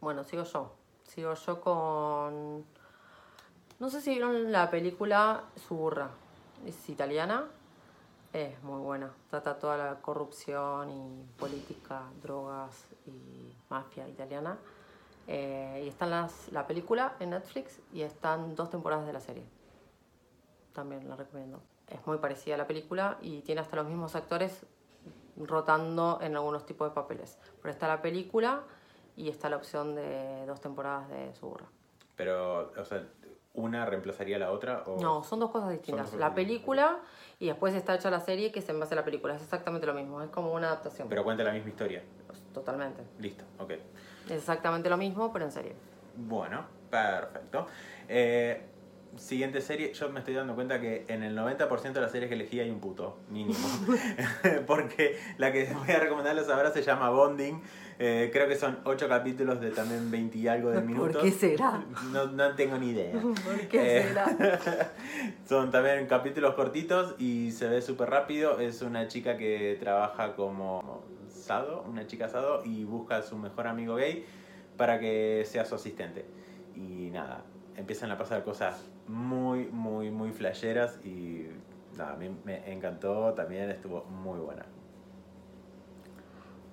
Bueno, 0.00 0.24
sigo 0.24 0.44
yo. 0.44 0.74
Sigo 1.04 1.34
yo 1.34 1.60
con... 1.60 2.64
No 3.78 3.90
sé 3.90 4.00
si 4.00 4.10
vieron 4.10 4.52
la 4.52 4.70
película 4.70 5.44
Suburra. 5.68 6.10
Es 6.66 6.88
italiana. 6.88 7.46
Es 8.32 8.62
muy 8.62 8.80
buena. 8.80 9.12
Trata 9.28 9.58
toda 9.58 9.76
la 9.76 10.00
corrupción 10.00 10.90
y 10.90 11.24
política, 11.38 12.04
drogas 12.22 12.86
y 13.06 13.54
mafia 13.68 14.08
italiana. 14.08 14.56
Eh, 15.26 15.82
y 15.84 15.88
está 15.88 16.06
las, 16.06 16.50
la 16.50 16.66
película 16.66 17.14
en 17.20 17.30
Netflix 17.30 17.78
y 17.92 18.00
están 18.00 18.54
dos 18.54 18.70
temporadas 18.70 19.06
de 19.06 19.12
la 19.12 19.20
serie. 19.20 19.44
También 20.72 21.06
la 21.08 21.16
recomiendo. 21.16 21.60
Es 21.88 22.06
muy 22.06 22.16
parecida 22.18 22.54
a 22.54 22.58
la 22.58 22.66
película 22.66 23.18
y 23.20 23.42
tiene 23.42 23.60
hasta 23.60 23.76
los 23.76 23.86
mismos 23.86 24.16
actores 24.16 24.64
rotando 25.36 26.18
en 26.22 26.34
algunos 26.34 26.64
tipos 26.64 26.88
de 26.88 26.94
papeles. 26.94 27.38
Pero 27.60 27.70
está 27.70 27.86
la 27.86 28.00
película 28.00 28.62
y 29.14 29.28
está 29.28 29.50
la 29.50 29.56
opción 29.56 29.94
de 29.94 30.46
dos 30.46 30.58
temporadas 30.60 31.06
de 31.10 31.34
Suburra. 31.34 31.66
Pero, 32.16 32.72
o 32.78 32.84
sea, 32.86 33.06
¿una 33.54 33.84
reemplazaría 33.84 34.36
a 34.36 34.38
la 34.38 34.50
otra? 34.50 34.82
O... 34.86 35.00
No, 35.00 35.22
son 35.24 35.40
dos 35.40 35.50
cosas 35.50 35.70
distintas. 35.70 36.14
la 36.14 36.34
película 36.34 36.98
y 37.38 37.46
después 37.46 37.74
está 37.74 37.94
hecha 37.94 38.10
la 38.10 38.20
serie 38.20 38.52
que 38.52 38.62
se 38.62 38.72
en 38.72 38.80
base 38.80 38.94
a 38.94 38.96
la 38.96 39.04
película. 39.04 39.34
Es 39.34 39.42
exactamente 39.42 39.86
lo 39.86 39.94
mismo, 39.94 40.22
es 40.22 40.30
como 40.30 40.52
una 40.52 40.68
adaptación. 40.68 41.08
Pero 41.08 41.24
cuenta 41.24 41.42
la 41.44 41.52
misma 41.52 41.70
historia. 41.70 42.02
Totalmente. 42.54 43.02
Listo, 43.18 43.44
ok. 43.58 43.72
Es 44.26 44.32
exactamente 44.32 44.88
lo 44.88 44.96
mismo, 44.96 45.32
pero 45.32 45.44
en 45.44 45.52
serie. 45.52 45.74
Bueno, 46.16 46.64
perfecto. 46.90 47.66
Eh, 48.08 48.62
siguiente 49.16 49.60
serie, 49.60 49.92
yo 49.92 50.08
me 50.10 50.20
estoy 50.20 50.34
dando 50.34 50.54
cuenta 50.54 50.80
que 50.80 51.04
en 51.08 51.22
el 51.22 51.36
90% 51.36 51.92
de 51.92 52.00
las 52.00 52.12
series 52.12 52.28
que 52.28 52.34
elegí 52.34 52.60
hay 52.60 52.70
un 52.70 52.80
puto, 52.80 53.18
mínimo. 53.28 53.58
Porque 54.66 55.18
la 55.38 55.52
que 55.52 55.72
voy 55.72 55.90
a 55.90 55.98
recomendarles 55.98 56.48
ahora 56.48 56.70
se 56.70 56.82
llama 56.82 57.10
Bonding. 57.10 57.62
Eh, 58.04 58.30
creo 58.32 58.48
que 58.48 58.56
son 58.56 58.80
8 58.82 59.08
capítulos 59.08 59.60
de 59.60 59.70
también 59.70 60.10
20 60.10 60.36
y 60.36 60.48
algo 60.48 60.70
de 60.70 60.80
minutos. 60.80 61.12
¿Por 61.12 61.22
qué 61.22 61.30
será? 61.30 61.84
No, 62.12 62.26
no 62.26 62.52
tengo 62.56 62.76
ni 62.76 62.88
idea. 62.88 63.12
¿Por 63.22 63.68
qué 63.68 63.98
eh, 63.98 64.02
será? 64.08 64.26
son 65.48 65.70
también 65.70 66.08
capítulos 66.08 66.56
cortitos 66.56 67.14
y 67.20 67.52
se 67.52 67.68
ve 67.68 67.80
súper 67.80 68.10
rápido. 68.10 68.58
Es 68.58 68.82
una 68.82 69.06
chica 69.06 69.36
que 69.36 69.76
trabaja 69.78 70.34
como 70.34 71.04
asado, 71.30 71.84
una 71.88 72.04
chica 72.08 72.24
asado, 72.24 72.64
y 72.64 72.82
busca 72.82 73.18
a 73.18 73.22
su 73.22 73.36
mejor 73.36 73.68
amigo 73.68 73.94
gay 73.94 74.26
para 74.76 74.98
que 74.98 75.44
sea 75.46 75.64
su 75.64 75.76
asistente. 75.76 76.24
Y 76.74 77.10
nada, 77.12 77.44
empiezan 77.76 78.10
a 78.10 78.18
pasar 78.18 78.42
cosas 78.42 78.82
muy, 79.06 79.66
muy, 79.66 80.10
muy 80.10 80.32
flasheras 80.32 80.98
y 81.04 81.46
nada, 81.96 82.14
a 82.14 82.16
mí 82.16 82.36
me 82.44 82.72
encantó, 82.72 83.32
también 83.34 83.70
estuvo 83.70 84.02
muy 84.06 84.40
buena. 84.40 84.66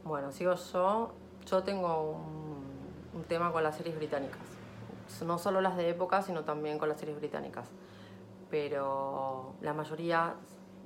Bueno, 0.09 0.31
sigo 0.31 0.55
yo. 0.55 1.11
Yo 1.45 1.61
tengo 1.61 2.13
un, 3.13 3.23
tema 3.27 3.51
con 3.51 3.61
las 3.61 3.75
series 3.77 3.95
británicas. 3.95 4.41
No 5.23 5.37
solo 5.37 5.61
las 5.61 5.77
de 5.77 5.87
época, 5.87 6.23
sino 6.23 6.43
también 6.45 6.79
con 6.79 6.89
las 6.89 6.99
series 6.99 7.15
británicas. 7.19 7.69
Pero 8.49 9.53
la 9.61 9.75
mayoría 9.75 10.33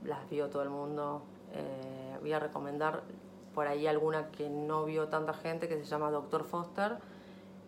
las 0.04 0.30
vio 0.30 0.50
todo 0.50 0.62
el 0.64 0.70
mundo. 0.70 1.22
Eh, 1.54 2.18
voy 2.20 2.34
a 2.34 2.40
recomendar 2.40 3.04
por 3.56 3.66
ahí 3.66 3.88
alguna 3.88 4.30
que 4.30 4.50
no 4.50 4.84
vio 4.84 5.08
tanta 5.08 5.34
gente, 5.34 5.70
que 5.70 5.78
se 5.78 5.86
llama 5.86 6.12
Doctor 6.12 6.44
Foster, 6.44 6.98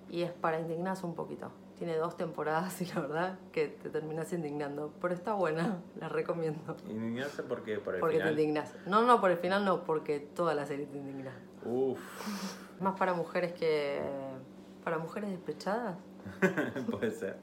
y 0.09 0.23
es 0.23 0.33
para 0.33 0.59
indignarse 0.59 1.05
un 1.05 1.15
poquito. 1.15 1.51
Tiene 1.77 1.95
dos 1.97 2.15
temporadas 2.15 2.81
y 2.81 2.85
la 2.85 3.01
verdad 3.01 3.39
que 3.51 3.67
te 3.67 3.89
terminas 3.89 4.31
indignando, 4.33 4.93
pero 5.01 5.13
está 5.13 5.33
buena, 5.33 5.81
la 5.99 6.09
recomiendo. 6.09 6.75
¿Indignarse 6.89 7.43
por 7.43 7.63
qué? 7.63 7.77
¿Por 7.79 7.95
el 7.95 7.99
Porque 7.99 8.17
final? 8.17 8.35
te 8.35 8.41
indignas. 8.41 8.75
No, 8.85 9.03
no, 9.05 9.19
por 9.19 9.31
el 9.31 9.37
final 9.37 9.65
no, 9.65 9.83
porque 9.83 10.19
toda 10.19 10.53
la 10.55 10.65
serie 10.65 10.85
te 10.85 10.97
indigna. 10.97 11.31
Uf, 11.65 11.99
Más 12.79 12.97
para 12.97 13.13
mujeres 13.13 13.53
que... 13.53 14.01
Para 14.83 14.97
mujeres 14.99 15.31
despechadas. 15.31 15.97
puede 16.91 17.09
ser. 17.11 17.37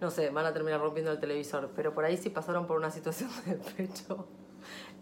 No 0.00 0.10
sé, 0.10 0.30
van 0.30 0.46
a 0.46 0.52
terminar 0.52 0.80
rompiendo 0.80 1.10
el 1.12 1.18
televisor, 1.18 1.70
pero 1.74 1.92
por 1.92 2.04
ahí 2.04 2.16
si 2.16 2.30
pasaron 2.30 2.66
por 2.66 2.76
una 2.78 2.90
situación 2.90 3.28
de 3.44 3.56
despecho, 3.56 4.26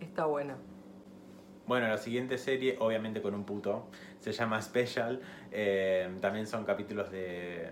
está 0.01 0.25
buena. 0.25 0.57
Bueno, 1.67 1.87
la 1.87 1.99
siguiente 1.99 2.39
serie, 2.39 2.77
obviamente 2.81 3.21
con 3.21 3.35
un 3.35 3.45
puto, 3.45 3.89
se 4.21 4.33
llama 4.33 4.61
Special. 4.63 5.21
Eh, 5.53 6.17
también 6.21 6.47
son 6.47 6.65
capítulos 6.65 7.11
de... 7.11 7.69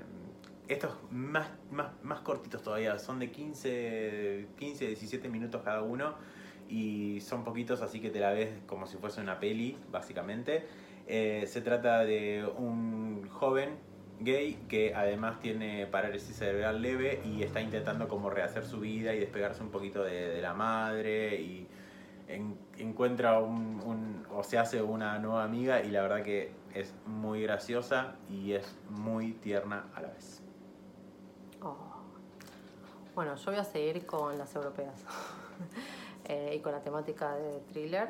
Estos 0.68 0.96
más, 1.10 1.48
más, 1.70 1.88
más 2.02 2.20
cortitos 2.20 2.62
todavía, 2.62 2.98
son 2.98 3.18
de 3.20 3.30
15, 3.30 4.48
15, 4.58 4.86
17 4.88 5.28
minutos 5.28 5.62
cada 5.62 5.82
uno 5.82 6.14
y 6.68 7.20
son 7.20 7.44
poquitos, 7.44 7.82
así 7.82 8.00
que 8.00 8.10
te 8.10 8.18
la 8.18 8.32
ves 8.32 8.48
como 8.66 8.86
si 8.86 8.96
fuese 8.96 9.20
una 9.20 9.38
peli, 9.38 9.76
básicamente. 9.92 10.66
Eh, 11.06 11.44
se 11.46 11.60
trata 11.60 12.00
de 12.04 12.44
un 12.58 13.28
joven 13.28 13.76
gay 14.18 14.58
que 14.68 14.92
además 14.94 15.38
tiene 15.38 15.86
parálisis 15.86 16.34
cerebral 16.36 16.82
leve 16.82 17.20
y 17.24 17.42
está 17.42 17.60
intentando 17.60 18.08
como 18.08 18.30
rehacer 18.30 18.64
su 18.64 18.80
vida 18.80 19.14
y 19.14 19.20
despegarse 19.20 19.62
un 19.62 19.70
poquito 19.70 20.02
de, 20.02 20.28
de 20.30 20.42
la 20.42 20.54
madre 20.54 21.40
y 21.40 21.68
en- 22.26 22.58
encuentra 22.78 23.38
un- 23.38 24.26
o 24.32 24.42
se 24.42 24.58
hace 24.58 24.82
una 24.82 25.18
nueva 25.20 25.44
amiga 25.44 25.82
y 25.82 25.90
la 25.90 26.02
verdad 26.02 26.22
que 26.24 26.50
es 26.74 26.92
muy 27.06 27.42
graciosa 27.42 28.16
y 28.28 28.52
es 28.52 28.76
muy 28.90 29.32
tierna 29.32 29.84
a 29.94 30.00
la 30.00 30.08
vez. 30.08 30.42
Oh. 31.66 31.76
Bueno, 33.14 33.34
yo 33.34 33.50
voy 33.50 33.60
a 33.60 33.64
seguir 33.64 34.06
con 34.06 34.38
las 34.38 34.54
europeas 34.54 34.94
Eh, 36.28 36.56
y 36.56 36.58
con 36.58 36.72
la 36.72 36.80
temática 36.80 37.36
de 37.36 37.60
thriller, 37.72 38.08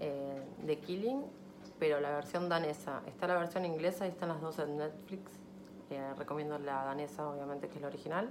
eh, 0.00 0.42
de 0.64 0.78
Killing, 0.80 1.22
pero 1.78 2.00
la 2.00 2.10
versión 2.10 2.48
danesa. 2.48 3.02
Está 3.06 3.28
la 3.28 3.36
versión 3.36 3.64
inglesa 3.64 4.04
y 4.04 4.08
están 4.08 4.30
las 4.30 4.40
dos 4.40 4.58
en 4.58 4.78
Netflix. 4.78 5.30
Eh, 5.90 6.12
recomiendo 6.18 6.58
la 6.58 6.82
danesa, 6.84 7.28
obviamente, 7.28 7.68
que 7.68 7.76
es 7.76 7.82
la 7.82 7.86
original. 7.86 8.28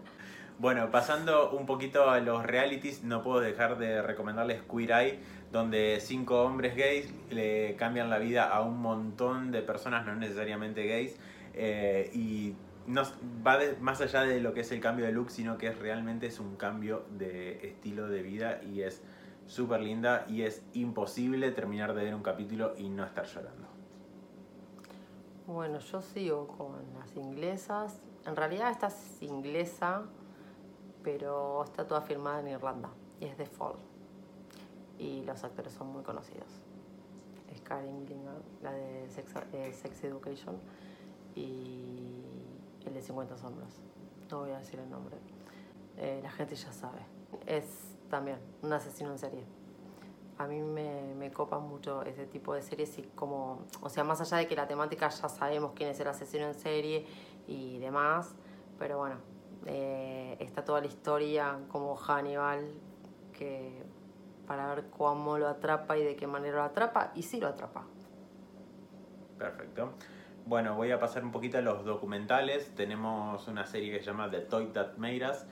Bueno, 0.59 0.91
pasando 0.91 1.51
un 1.51 1.65
poquito 1.65 2.09
a 2.09 2.19
los 2.19 2.45
realities, 2.45 3.03
no 3.03 3.23
puedo 3.23 3.39
dejar 3.39 3.77
de 3.77 4.01
recomendarles 4.01 4.63
Queer 4.63 4.91
Eye, 4.91 5.19
donde 5.49 5.99
cinco 6.01 6.43
hombres 6.43 6.75
gays 6.75 7.13
le 7.29 7.77
cambian 7.77 8.09
la 8.09 8.19
vida 8.19 8.49
a 8.49 8.61
un 8.61 8.81
montón 8.81 9.51
de 9.51 9.61
personas, 9.61 10.05
no 10.05 10.13
necesariamente 10.15 10.85
gays, 10.85 11.17
eh, 11.53 12.11
y 12.13 12.53
no 12.88 13.03
va 13.45 13.57
de- 13.57 13.75
más 13.77 14.01
allá 14.01 14.21
de 14.21 14.39
lo 14.41 14.53
que 14.53 14.61
es 14.61 14.71
el 14.71 14.79
cambio 14.79 15.05
de 15.05 15.11
look, 15.11 15.29
sino 15.31 15.57
que 15.57 15.71
realmente 15.71 16.27
es 16.27 16.39
un 16.39 16.55
cambio 16.55 17.05
de 17.17 17.67
estilo 17.67 18.07
de 18.07 18.21
vida 18.21 18.61
y 18.63 18.81
es 18.81 19.01
súper 19.45 19.81
linda 19.81 20.25
y 20.27 20.43
es 20.43 20.63
imposible 20.73 21.51
terminar 21.51 21.93
de 21.93 22.03
ver 22.03 22.15
un 22.15 22.23
capítulo 22.23 22.73
y 22.77 22.89
no 22.89 23.03
estar 23.03 23.25
llorando. 23.25 23.67
Bueno, 25.47 25.79
yo 25.79 26.01
sigo 26.01 26.47
con 26.47 26.75
las 26.97 27.15
inglesas. 27.17 28.00
En 28.25 28.35
realidad 28.35 28.71
esta 28.71 28.88
es 28.88 29.21
inglesa, 29.21 30.03
pero 31.03 31.63
está 31.63 31.88
toda 31.88 32.01
filmada 32.01 32.39
en 32.39 32.47
Irlanda. 32.50 32.89
Y 33.19 33.25
es 33.25 33.35
The 33.35 33.45
Fall. 33.45 33.75
Y 34.97 35.23
los 35.23 35.43
actores 35.43 35.73
son 35.73 35.88
muy 35.88 36.03
conocidos. 36.03 36.47
Es 37.51 37.59
Karen 37.61 38.07
Gilligan, 38.07 38.38
la 38.61 38.71
de 38.71 39.09
Sex, 39.09 39.33
eh, 39.51 39.73
Education, 40.03 40.55
y 41.35 42.11
el 42.85 42.93
de 42.93 43.01
50 43.01 43.38
sombras. 43.38 43.79
No 44.29 44.39
voy 44.39 44.51
a 44.51 44.59
decir 44.59 44.79
el 44.79 44.89
nombre. 44.89 45.17
Eh, 45.97 46.19
la 46.23 46.31
gente 46.31 46.55
ya 46.55 46.71
sabe. 46.71 47.00
Es 47.45 47.65
también 48.09 48.39
un 48.61 48.73
asesino 48.73 49.11
en 49.11 49.19
serie. 49.19 49.43
A 50.38 50.47
mí 50.47 50.61
me, 50.61 51.13
me 51.15 51.31
copan 51.31 51.61
mucho 51.67 52.01
ese 52.03 52.25
tipo 52.25 52.53
de 52.53 52.61
series 52.61 52.97
y 52.97 53.03
como, 53.15 53.65
o 53.81 53.89
sea, 53.89 54.03
más 54.03 54.21
allá 54.21 54.38
de 54.38 54.47
que 54.47 54.55
la 54.55 54.67
temática 54.67 55.09
ya 55.09 55.29
sabemos 55.29 55.73
quién 55.75 55.89
es 55.89 56.00
el 56.00 56.07
asesino 56.07 56.47
en 56.47 56.55
serie 56.55 57.05
y 57.47 57.77
demás, 57.77 58.33
pero 58.79 58.97
bueno, 58.97 59.17
eh, 59.65 60.38
está 60.39 60.65
toda 60.65 60.81
la 60.81 60.88
historia 60.88 61.59
como 61.69 61.95
Hannibal, 61.95 62.73
que 63.38 63.83
para 64.47 64.73
ver 64.73 64.89
cómo 64.89 65.38
lo 65.38 65.47
atrapa 65.47 65.97
y 65.97 66.03
de 66.03 66.15
qué 66.15 66.25
manera 66.25 66.57
lo 66.57 66.63
atrapa, 66.63 67.11
y 67.15 67.21
sí 67.23 67.39
lo 67.39 67.47
atrapa. 67.47 67.85
Perfecto. 69.38 69.93
Bueno, 70.45 70.75
voy 70.75 70.91
a 70.91 71.00
pasar 71.00 71.24
un 71.24 71.31
poquito 71.31 71.60
a 71.60 71.62
los 71.62 71.86
documentales. 71.86 72.74
Tenemos 72.75 73.48
una 73.48 73.65
serie 73.65 73.91
que 73.91 74.00
se 74.00 74.05
llama 74.05 74.29
The 74.29 74.39
Toy 74.39 74.67
That 74.67 74.98
Made 74.98 75.29
Us. 75.29 75.45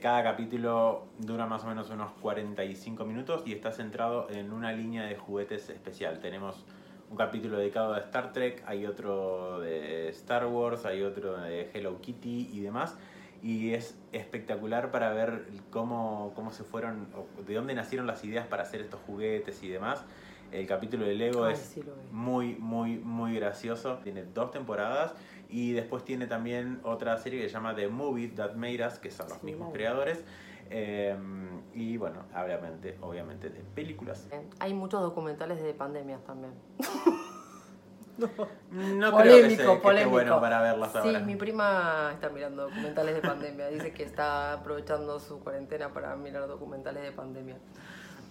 Cada 0.00 0.22
capítulo 0.22 1.06
dura 1.18 1.46
más 1.46 1.64
o 1.64 1.66
menos 1.66 1.90
unos 1.90 2.10
45 2.20 3.04
minutos 3.04 3.42
y 3.44 3.52
está 3.52 3.72
centrado 3.72 4.28
en 4.30 4.52
una 4.52 4.72
línea 4.72 5.04
de 5.04 5.16
juguetes 5.16 5.68
especial. 5.68 6.18
Tenemos 6.18 6.64
un 7.10 7.16
capítulo 7.16 7.58
dedicado 7.58 7.92
a 7.92 7.98
Star 7.98 8.32
Trek, 8.32 8.62
hay 8.66 8.86
otro 8.86 9.60
de 9.60 10.08
Star 10.08 10.46
Wars, 10.46 10.86
hay 10.86 11.02
otro 11.02 11.36
de 11.36 11.70
Hello 11.74 12.00
Kitty 12.00 12.48
y 12.52 12.60
demás. 12.60 12.96
Y 13.42 13.74
es 13.74 13.98
espectacular 14.12 14.90
para 14.90 15.12
ver 15.12 15.46
cómo, 15.70 16.32
cómo 16.34 16.52
se 16.52 16.64
fueron, 16.64 17.08
de 17.46 17.54
dónde 17.54 17.74
nacieron 17.74 18.06
las 18.06 18.24
ideas 18.24 18.46
para 18.46 18.62
hacer 18.62 18.80
estos 18.80 19.00
juguetes 19.06 19.62
y 19.62 19.68
demás. 19.68 20.04
El 20.52 20.66
capítulo 20.66 21.06
de 21.06 21.14
Lego 21.14 21.44
Ay, 21.44 21.54
es 21.54 21.60
sí 21.60 21.82
muy, 22.12 22.56
muy, 22.56 22.98
muy 22.98 23.34
gracioso. 23.36 23.98
Tiene 24.02 24.24
dos 24.24 24.50
temporadas 24.50 25.14
y 25.48 25.72
después 25.72 26.04
tiene 26.04 26.26
también 26.26 26.80
otra 26.84 27.16
serie 27.18 27.40
que 27.42 27.48
se 27.48 27.54
llama 27.54 27.74
The 27.74 27.88
Movie 27.88 28.28
That 28.28 28.54
Made 28.54 28.86
Us, 28.86 28.98
que 28.98 29.10
son 29.10 29.28
los 29.28 29.38
Sí, 29.38 29.46
mismos 29.46 29.72
creadores. 29.72 30.24
Eh, 30.70 31.16
y 31.74 31.96
bueno, 31.96 32.24
obviamente, 32.34 32.96
obviamente 33.00 33.50
de 33.50 33.60
películas. 33.74 34.28
Hay 34.60 34.72
muchos 34.74 35.00
documentales 35.02 35.62
de 35.62 35.74
pandemias 35.74 36.22
también. 36.24 36.52
No 38.18 38.26
creo 38.28 39.08
que, 39.10 39.10
Polémico, 39.10 39.48
sea- 39.48 39.56
que 39.56 39.72
esté 39.72 39.82
polémico. 39.82 40.10
bueno 40.10 40.40
para 40.40 40.60
verlas 40.60 40.92
Sí, 40.92 40.98
ahora. 40.98 41.20
mi 41.20 41.36
prima 41.36 42.10
está 42.12 42.28
mirando 42.28 42.64
documentales 42.68 43.14
de 43.14 43.20
pandemia. 43.22 43.68
Dice 43.68 43.92
que 43.94 44.02
está 44.02 44.52
aprovechando 44.52 45.18
su 45.20 45.40
cuarentena 45.40 45.92
para 45.92 46.14
mirar 46.16 46.46
documentales 46.46 47.02
de 47.02 47.12
pandemia. 47.12 47.56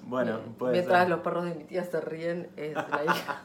Bueno, 0.10 0.40
puede 0.58 0.74
Mientras 0.74 1.02
ser. 1.02 1.10
los 1.10 1.20
perros 1.20 1.46
de 1.46 1.54
mi 1.56 1.64
tía 1.66 1.84
se 1.84 2.02
ríen, 2.02 2.50
es 2.58 2.74
la 2.74 3.04
hija. 3.06 3.42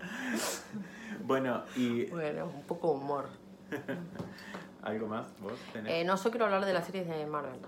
Bueno, 1.26 1.62
y 1.74 2.04
Bueno, 2.10 2.44
un 2.44 2.62
poco 2.64 2.90
humor. 2.92 3.26
algo 4.82 5.06
más, 5.06 5.26
vos 5.40 5.54
tenés. 5.72 5.90
Eh, 5.92 6.04
no, 6.04 6.16
yo 6.16 6.30
quiero 6.30 6.44
hablar 6.44 6.64
de 6.66 6.72
las 6.74 6.84
series 6.84 7.08
de 7.08 7.24
Marvel. 7.26 7.58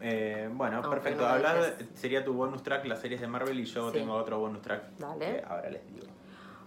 Eh, 0.00 0.50
bueno, 0.52 0.82
perfecto. 0.90 1.22
no 1.22 1.28
Hablar 1.28 1.76
sería 1.94 2.24
tu 2.24 2.32
bonus 2.34 2.62
track, 2.64 2.84
las 2.86 3.00
series 3.00 3.20
de 3.20 3.28
Marvel, 3.28 3.58
y 3.60 3.64
yo 3.66 3.90
Sí. 3.92 3.98
tengo 3.98 4.14
otro 4.14 4.40
bonus 4.40 4.62
track 4.62 4.82
Dale. 4.98 5.18
que 5.40 5.44
ahora 5.48 5.70
les 5.70 5.86
digo. 5.94 6.06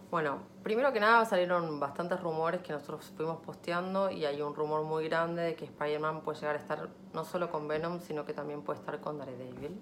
Bueno, 0.10 0.40
primero 0.64 0.92
que 0.94 1.00
nada 1.02 1.26
salieron 1.26 1.80
bastantes 1.82 2.20
rumores 2.22 2.62
que 2.62 2.72
nosotros 2.72 3.12
fuimos 3.18 3.42
posteando 3.42 4.10
y 4.10 4.26
hay 4.26 4.42
un 4.42 4.56
rumor 4.56 4.84
muy 4.84 5.08
grande 5.10 5.42
de 5.44 5.56
que 5.56 5.66
Spider-Man 5.66 6.22
puede 6.22 6.40
llegar 6.40 6.56
a 6.56 6.60
estar 6.60 6.88
no 7.14 7.26
solo 7.26 7.52
con 7.52 7.68
Venom, 7.68 8.00
sino 8.00 8.26
que 8.26 8.34
también 8.34 8.62
puede 8.64 8.80
estar 8.80 9.00
con 9.02 9.20
Daredevil 9.20 9.78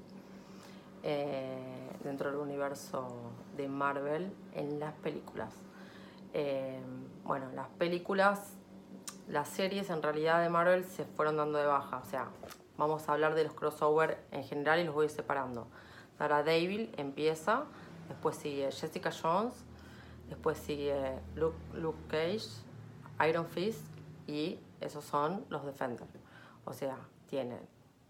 eh, 1.04 1.90
dentro 2.04 2.30
del 2.30 2.40
universo 2.40 3.08
de 3.56 3.68
Marvel 3.68 4.34
en 4.54 4.80
las 4.80 4.94
películas. 4.94 5.54
Eh, 6.34 6.80
bueno, 7.24 7.52
las 7.54 7.68
películas, 7.70 8.54
las 9.28 9.50
series 9.50 9.90
en 9.90 10.02
realidad 10.02 10.42
de 10.42 10.50
Marvel 10.50 10.86
se 10.86 11.06
fueron 11.06 11.38
dando 11.38 11.58
de 11.58 11.66
baja, 11.66 11.98
o 11.98 12.06
sea, 12.06 12.28
vamos 12.78 13.08
a 13.08 13.14
hablar 13.14 13.36
de 13.36 13.44
los 13.44 13.54
crossover 13.54 14.24
en 14.32 14.44
general 14.44 14.80
y 14.80 14.84
los 14.84 14.94
voy 14.94 15.10
separando. 15.10 15.68
Daredevil 16.20 16.94
empieza, 16.98 17.66
después 18.10 18.36
sigue 18.36 18.72
Jessica 18.72 19.12
Jones, 19.12 19.54
Después 20.30 20.58
sigue 20.58 21.20
Luke, 21.36 22.00
Cage, 22.10 22.48
Iron 23.28 23.48
Fist 23.48 23.82
y 24.28 24.60
esos 24.82 25.06
son 25.06 25.46
los 25.50 25.66
Defenders. 25.66 26.10
O 26.66 26.74
sea, 26.74 26.98
tiene 27.28 27.58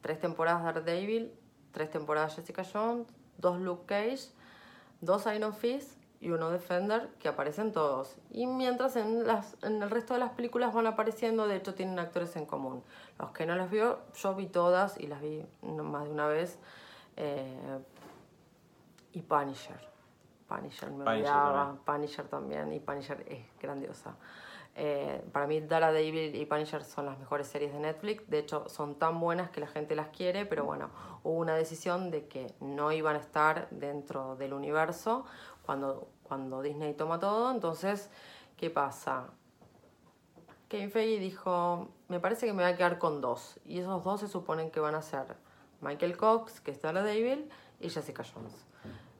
tres 0.01 0.19
temporadas 0.19 0.61
de 0.61 0.81
Daredevil, 0.81 1.31
tres 1.71 1.89
temporadas 1.91 2.35
Jessica 2.35 2.63
Jones, 2.63 3.07
dos 3.37 3.59
Luke 3.59 3.83
Cage, 3.85 4.29
dos 5.01 5.25
Iron 5.27 5.53
Fist 5.53 5.91
y 6.19 6.31
uno 6.31 6.49
Defender, 6.49 7.09
que 7.19 7.27
aparecen 7.27 7.71
todos. 7.71 8.15
Y 8.31 8.47
mientras 8.47 8.95
en, 8.95 9.27
las, 9.27 9.55
en 9.61 9.81
el 9.83 9.89
resto 9.89 10.15
de 10.15 10.19
las 10.19 10.31
películas 10.31 10.73
van 10.73 10.87
apareciendo, 10.87 11.47
de 11.47 11.57
hecho 11.57 11.75
tienen 11.75 11.99
actores 11.99 12.35
en 12.35 12.45
común. 12.45 12.83
Los 13.19 13.31
que 13.31 13.45
no 13.45 13.55
las 13.55 13.69
vio, 13.69 13.99
yo 14.15 14.33
vi 14.33 14.47
todas 14.47 14.99
y 14.99 15.07
las 15.07 15.21
vi 15.21 15.45
más 15.61 16.05
de 16.05 16.09
una 16.09 16.27
vez. 16.27 16.57
Eh, 17.17 17.79
y 19.13 19.21
Punisher. 19.21 19.79
Punisher 20.47 20.89
me 20.89 21.03
Punisher 21.03 21.11
olvidaba. 21.31 21.65
también. 21.65 21.83
Punisher 21.85 22.27
también. 22.27 22.73
Y 22.73 22.79
Punisher 22.79 23.23
es 23.27 23.45
grandiosa. 23.59 24.15
Eh, 24.79 25.23
para 25.31 25.47
mí, 25.47 25.59
Daredevil 25.59 26.35
y 26.35 26.45
Punisher 26.45 26.83
son 26.83 27.07
las 27.07 27.17
mejores 27.17 27.47
series 27.47 27.73
de 27.73 27.79
Netflix. 27.79 28.29
De 28.29 28.37
hecho, 28.37 28.69
son 28.69 28.93
tan 28.93 29.19
buenas 29.19 29.49
que 29.49 29.59
la 29.59 29.65
gente 29.65 29.95
las 29.95 30.09
quiere, 30.09 30.45
pero 30.45 30.65
bueno, 30.65 30.91
hubo 31.23 31.39
una 31.39 31.55
decisión 31.55 32.11
de 32.11 32.27
que 32.27 32.53
no 32.59 32.91
iban 32.91 33.15
a 33.15 33.19
estar 33.19 33.67
dentro 33.71 34.35
del 34.35 34.53
universo 34.53 35.25
cuando, 35.65 36.07
cuando 36.21 36.61
Disney 36.61 36.93
toma 36.93 37.19
todo. 37.19 37.49
Entonces, 37.49 38.11
¿qué 38.55 38.69
pasa? 38.69 39.31
Kevin 40.67 40.91
Feige 40.91 41.19
dijo, 41.19 41.89
me 42.07 42.19
parece 42.19 42.45
que 42.45 42.53
me 42.53 42.61
voy 42.61 42.71
a 42.71 42.77
quedar 42.77 42.99
con 42.99 43.19
dos. 43.19 43.59
Y 43.65 43.79
esos 43.79 44.03
dos 44.03 44.19
se 44.19 44.27
suponen 44.27 44.69
que 44.69 44.79
van 44.79 44.93
a 44.93 45.01
ser 45.01 45.37
Michael 45.81 46.17
Cox, 46.17 46.61
que 46.61 46.69
es 46.69 46.79
Daredevil, 46.83 47.49
y 47.79 47.89
Jessica 47.89 48.23
Jones. 48.23 48.53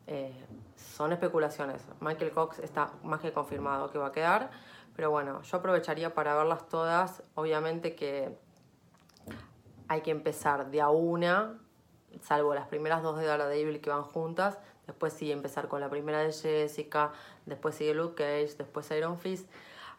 Eh, 0.06 0.32
son 0.76 1.14
especulaciones. 1.14 1.82
Michael 2.00 2.32
Cox 2.32 2.60
está 2.60 2.92
más 3.04 3.22
que 3.22 3.34
confirmado 3.34 3.90
que 3.90 3.98
va 3.98 4.08
a 4.08 4.12
quedar. 4.12 4.52
Pero 4.98 5.12
bueno, 5.12 5.44
yo 5.44 5.58
aprovecharía 5.58 6.16
para 6.16 6.36
verlas 6.36 6.68
todas. 6.68 7.22
Obviamente 7.36 7.96
que 7.96 8.36
hay 9.88 10.02
que 10.02 10.10
empezar 10.10 10.72
de 10.72 10.82
a 10.82 10.90
una, 10.90 11.54
salvo 12.24 12.56
las 12.56 12.68
primeras 12.68 13.04
dos 13.04 13.20
de 13.20 13.28
Daredevil 13.28 13.80
que 13.80 13.92
van 13.92 14.02
juntas. 14.02 14.58
Después 14.88 15.14
sí 15.14 15.32
empezar 15.32 15.68
con 15.68 15.82
la 15.82 15.90
primera 15.90 16.22
de 16.22 16.34
Jessica, 16.34 17.12
después 17.46 17.76
sigue 17.76 17.94
Luke 17.94 18.16
Cage, 18.16 18.58
después 18.58 18.90
Iron 18.90 19.20
Fist. 19.20 19.48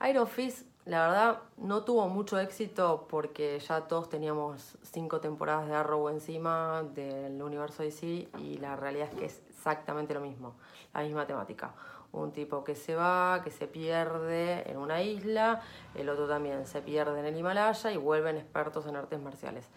Iron 0.09 0.27
Fist, 0.27 0.67
la 0.85 1.07
verdad, 1.07 1.43
no 1.59 1.85
tuvo 1.85 2.09
mucho 2.09 2.37
éxito 2.37 3.07
porque 3.09 3.61
ya 3.61 3.83
todos 3.83 4.09
teníamos 4.09 4.79
cinco 4.83 5.21
temporadas 5.21 5.69
de 5.69 5.77
Arrow 5.77 6.09
encima 6.09 6.83
del 6.83 7.41
universo 7.41 7.85
DC 7.85 8.29
y 8.39 8.59
la 8.59 8.75
realidad 8.75 9.11
es 9.13 9.15
que 9.15 9.25
es 9.27 9.43
exactamente 9.49 10.13
lo 10.13 10.21
mismo, 10.21 10.55
la 10.93 11.03
misma 11.03 11.25
temática. 11.25 11.73
Un 12.13 12.33
tipo 12.33 12.65
que 12.65 12.75
se 12.75 12.95
va, 12.95 13.43
que 13.45 13.51
se 13.51 13.67
pierde 13.67 14.69
en 14.71 14.79
una 14.79 15.03
isla, 15.03 15.61
el 15.95 16.09
otro 16.09 16.27
también 16.27 16.67
se 16.67 16.81
pierde 16.81 17.21
en 17.21 17.27
el 17.27 17.37
Himalaya 17.37 17.93
y 17.93 17.97
vuelven 17.97 18.37
expertos 18.37 18.87
en 18.87 18.97
artes 18.97 19.21
marciales 19.21 19.69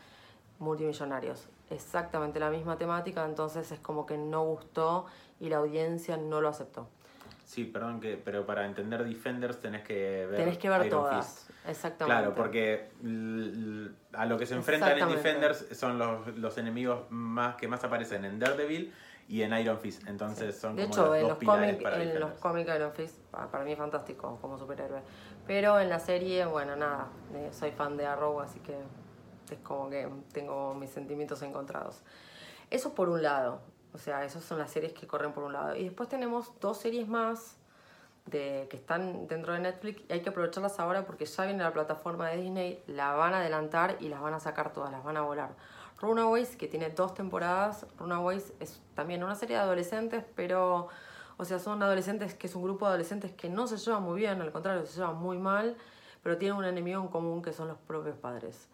multimillonarios. 0.61 1.49
Exactamente 1.69 2.39
la 2.39 2.49
misma 2.49 2.77
temática, 2.77 3.25
entonces 3.25 3.71
es 3.71 3.79
como 3.79 4.05
que 4.05 4.17
no 4.17 4.45
gustó 4.45 5.05
y 5.39 5.49
la 5.49 5.57
audiencia 5.57 6.17
no 6.17 6.39
lo 6.39 6.47
aceptó. 6.47 6.87
Sí, 7.43 7.65
perdón, 7.65 7.99
que, 7.99 8.15
pero 8.15 8.45
para 8.45 8.65
entender 8.65 9.03
Defenders 9.03 9.59
tenés 9.59 9.83
que 9.83 10.25
ver. 10.25 10.37
Tenés 10.37 10.57
que 10.57 10.69
ver 10.69 10.85
Iron 10.85 11.01
todas. 11.01 11.25
Fist. 11.25 11.49
Exactamente. 11.67 12.21
Claro, 12.21 12.33
porque 12.33 12.91
a 14.13 14.25
lo 14.25 14.37
que 14.37 14.45
se 14.45 14.55
enfrentan 14.55 14.97
en. 14.97 15.09
Defenders 15.09 15.67
son 15.73 15.97
los, 15.97 16.27
los 16.37 16.57
enemigos 16.57 17.09
más 17.09 17.55
que 17.55 17.67
más 17.67 17.83
aparecen 17.83 18.23
en 18.23 18.39
Daredevil 18.39 18.93
y 19.27 19.41
en 19.43 19.53
Iron 19.53 19.79
Fist. 19.79 20.07
Entonces 20.07 20.57
son 20.59 20.75
De 20.75 20.83
como 20.83 20.93
hecho, 20.93 21.05
los 21.07 21.15
en 21.15 21.21
dos 21.21 21.29
los 21.29 21.37
pilares 21.37 21.81
para 21.81 22.03
en 22.03 22.19
los 22.19 22.31
cómics 22.33 22.71
Iron 22.75 22.91
Fist, 22.93 23.17
pa- 23.31 23.47
para 23.49 23.63
mí 23.63 23.71
es 23.71 23.77
fantástico 23.77 24.37
como 24.41 24.57
superhéroe. 24.57 25.01
Pero 25.47 25.79
en 25.79 25.89
la 25.89 25.99
serie, 25.99 26.45
bueno, 26.45 26.75
nada, 26.75 27.07
eh, 27.33 27.49
soy 27.51 27.71
fan 27.71 27.97
de 27.97 28.05
Arrow, 28.05 28.39
así 28.41 28.59
que 28.59 28.77
es 29.51 29.59
como 29.59 29.89
que 29.89 30.09
tengo 30.33 30.73
mis 30.73 30.89
sentimientos 30.89 31.41
encontrados. 31.41 32.01
Eso 32.69 32.93
por 32.93 33.09
un 33.09 33.21
lado, 33.21 33.61
o 33.93 33.97
sea, 33.97 34.23
esas 34.23 34.43
son 34.43 34.57
las 34.59 34.71
series 34.71 34.93
que 34.93 35.07
corren 35.07 35.33
por 35.33 35.43
un 35.43 35.53
lado. 35.53 35.75
Y 35.75 35.83
después 35.83 36.07
tenemos 36.07 36.51
dos 36.59 36.77
series 36.79 37.07
más 37.07 37.57
de, 38.25 38.67
que 38.69 38.77
están 38.77 39.27
dentro 39.27 39.51
de 39.53 39.59
Netflix 39.59 40.03
y 40.07 40.13
hay 40.13 40.21
que 40.21 40.29
aprovecharlas 40.29 40.79
ahora 40.79 41.05
porque 41.05 41.25
ya 41.25 41.45
viene 41.45 41.63
la 41.63 41.73
plataforma 41.73 42.29
de 42.29 42.37
Disney, 42.37 42.83
la 42.87 43.13
van 43.13 43.33
a 43.33 43.39
adelantar 43.39 43.97
y 43.99 44.09
las 44.09 44.21
van 44.21 44.33
a 44.35 44.39
sacar 44.39 44.71
todas, 44.73 44.91
las 44.91 45.03
van 45.03 45.17
a 45.17 45.21
volar. 45.21 45.49
Runaways, 46.01 46.55
que 46.55 46.67
tiene 46.67 46.89
dos 46.89 47.13
temporadas, 47.13 47.85
Runaways 47.97 48.53
es 48.59 48.81
también 48.95 49.23
una 49.23 49.35
serie 49.35 49.55
de 49.55 49.61
adolescentes, 49.61 50.23
pero, 50.35 50.89
o 51.37 51.45
sea, 51.45 51.59
son 51.59 51.81
adolescentes 51.83 52.33
que 52.33 52.47
es 52.47 52.55
un 52.55 52.63
grupo 52.63 52.85
de 52.85 52.89
adolescentes 52.89 53.31
que 53.31 53.49
no 53.49 53.67
se 53.67 53.77
llevan 53.77 54.03
muy 54.03 54.19
bien, 54.19 54.41
al 54.41 54.51
contrario, 54.51 54.85
se 54.85 54.99
llevan 54.99 55.17
muy 55.17 55.37
mal, 55.37 55.77
pero 56.23 56.37
tienen 56.37 56.57
un 56.57 56.65
enemigo 56.65 57.01
en 57.01 57.07
común 57.07 57.41
que 57.41 57.53
son 57.53 57.67
los 57.67 57.77
propios 57.77 58.17
padres. 58.17 58.67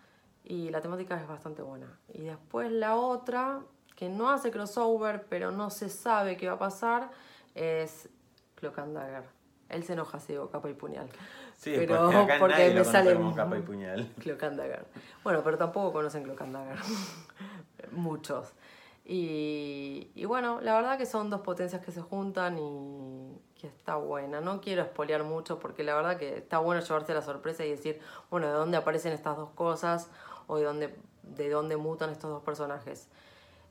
Y 0.44 0.70
la 0.70 0.82
temática 0.82 1.20
es 1.20 1.28
bastante 1.28 1.62
buena. 1.62 2.00
Y 2.14 2.22
después 2.22 2.72
la 2.72 2.96
otra, 2.96 3.62
que 3.96 4.10
no 4.10 4.30
hace 4.30 4.52
crossover, 4.52 5.26
pero 5.28 5.52
no 5.52 5.70
se 5.70 5.90
sabe 5.90 6.38
qué 6.38 6.48
va 6.48 6.54
a 6.54 6.60
pasar, 6.60 7.12
es 7.56 8.10
Cloak 8.56 8.80
and 8.80 8.96
Dagger. 8.96 9.24
Él 9.70 9.84
se 9.84 9.94
enoja 9.94 10.20
si 10.20 10.34
digo 10.34 10.50
capa 10.50 10.70
y 10.70 10.74
puñal. 10.74 11.10
Sí, 11.58 11.74
pero 11.76 12.04
porque 12.04 12.18
acá 12.18 12.36
porque 12.40 12.54
nadie 12.54 12.70
me 12.70 12.76
lo 12.76 12.86
sale 12.86 13.16
como 13.16 13.36
capa 13.36 13.58
y 13.58 13.62
puñal. 13.62 14.14
Cloak 14.20 14.44
and 14.44 14.58
Dagger. 14.58 14.86
Bueno, 15.24 15.42
pero 15.44 15.58
tampoco 15.58 15.92
conocen 15.92 16.24
Cloak 16.24 16.42
and 16.42 16.54
Dagger. 16.56 16.78
Muchos. 17.92 18.54
Y, 19.04 20.12
y 20.14 20.26
bueno, 20.26 20.62
la 20.62 20.76
verdad 20.76 20.98
que 20.98 21.06
son 21.06 21.30
dos 21.30 21.42
potencias 21.42 21.84
que 21.84 21.92
se 21.92 22.02
juntan 22.02 22.60
y 22.60 23.42
que 23.60 23.68
está 23.68 23.96
buena. 23.96 24.40
No 24.40 24.62
quiero 24.62 24.84
espolear 24.84 25.24
mucho 25.24 25.58
porque 25.58 25.84
la 25.84 25.96
verdad 25.96 26.18
que 26.18 26.38
está 26.38 26.60
bueno 26.60 26.82
llevarse 26.82 27.14
la 27.14 27.24
sorpresa 27.24 27.66
y 27.66 27.72
decir, 27.72 28.00
bueno, 28.30 28.48
de 28.48 28.54
dónde 28.54 28.78
aparecen 28.78 29.14
estas 29.14 29.36
dos 29.36 29.50
cosas 29.52 30.12
o 30.46 30.58
de 30.58 30.66
dónde, 30.66 30.96
de 31.24 31.50
dónde 31.50 31.76
mutan 31.76 32.12
estos 32.12 32.30
dos 32.30 32.44
personajes. 32.44 33.08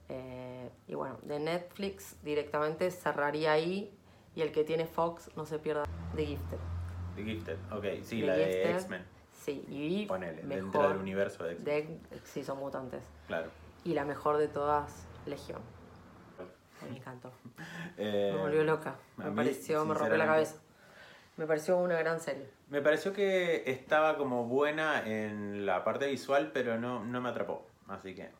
Eh, 0.08 0.70
y 0.88 0.94
bueno, 0.94 1.18
de 1.22 1.38
Netflix 1.38 2.16
directamente 2.22 2.90
cerraría 2.90 3.52
ahí 3.52 3.96
y 4.34 4.42
el 4.42 4.50
que 4.50 4.64
tiene 4.64 4.86
Fox 4.86 5.30
no 5.36 5.46
se 5.46 5.58
pierda 5.58 5.84
The 6.16 6.26
Gifted. 6.26 6.75
The 7.16 7.24
Gifted, 7.24 7.56
ok, 7.72 7.84
sí, 8.02 8.20
The 8.20 8.26
la 8.26 8.36
de. 8.36 8.70
X-Men. 8.72 9.04
Sí, 9.32 9.64
y 9.68 10.06
Ponele, 10.06 10.42
dentro 10.42 10.88
del 10.88 10.98
universo 10.98 11.44
de 11.44 11.52
X-Men. 11.52 12.00
de 12.10 12.20
sí 12.24 12.42
son 12.44 12.58
mutantes. 12.58 13.02
Claro. 13.26 13.48
Y 13.84 13.94
la 13.94 14.04
mejor 14.04 14.38
de 14.38 14.48
todas, 14.48 15.06
Legión. 15.26 15.60
Me 16.90 16.96
encantó. 16.96 17.32
Eh, 17.96 18.32
Me 18.34 18.40
volvió 18.40 18.64
loca. 18.64 18.96
Me 19.16 19.30
mí, 19.30 19.36
pareció, 19.36 19.84
me 19.84 19.94
rompió 19.94 20.16
la 20.16 20.26
cabeza. 20.26 20.56
Me 21.36 21.46
pareció 21.46 21.76
una 21.76 21.98
gran 21.98 22.20
serie. 22.20 22.48
Me 22.70 22.80
pareció 22.80 23.12
que 23.12 23.62
estaba 23.70 24.16
como 24.16 24.46
buena 24.46 25.06
en 25.06 25.66
la 25.66 25.84
parte 25.84 26.06
visual, 26.06 26.50
pero 26.52 26.78
no, 26.78 27.04
no 27.04 27.20
me 27.20 27.28
atrapó. 27.28 27.66
Así 27.88 28.14
que. 28.14 28.30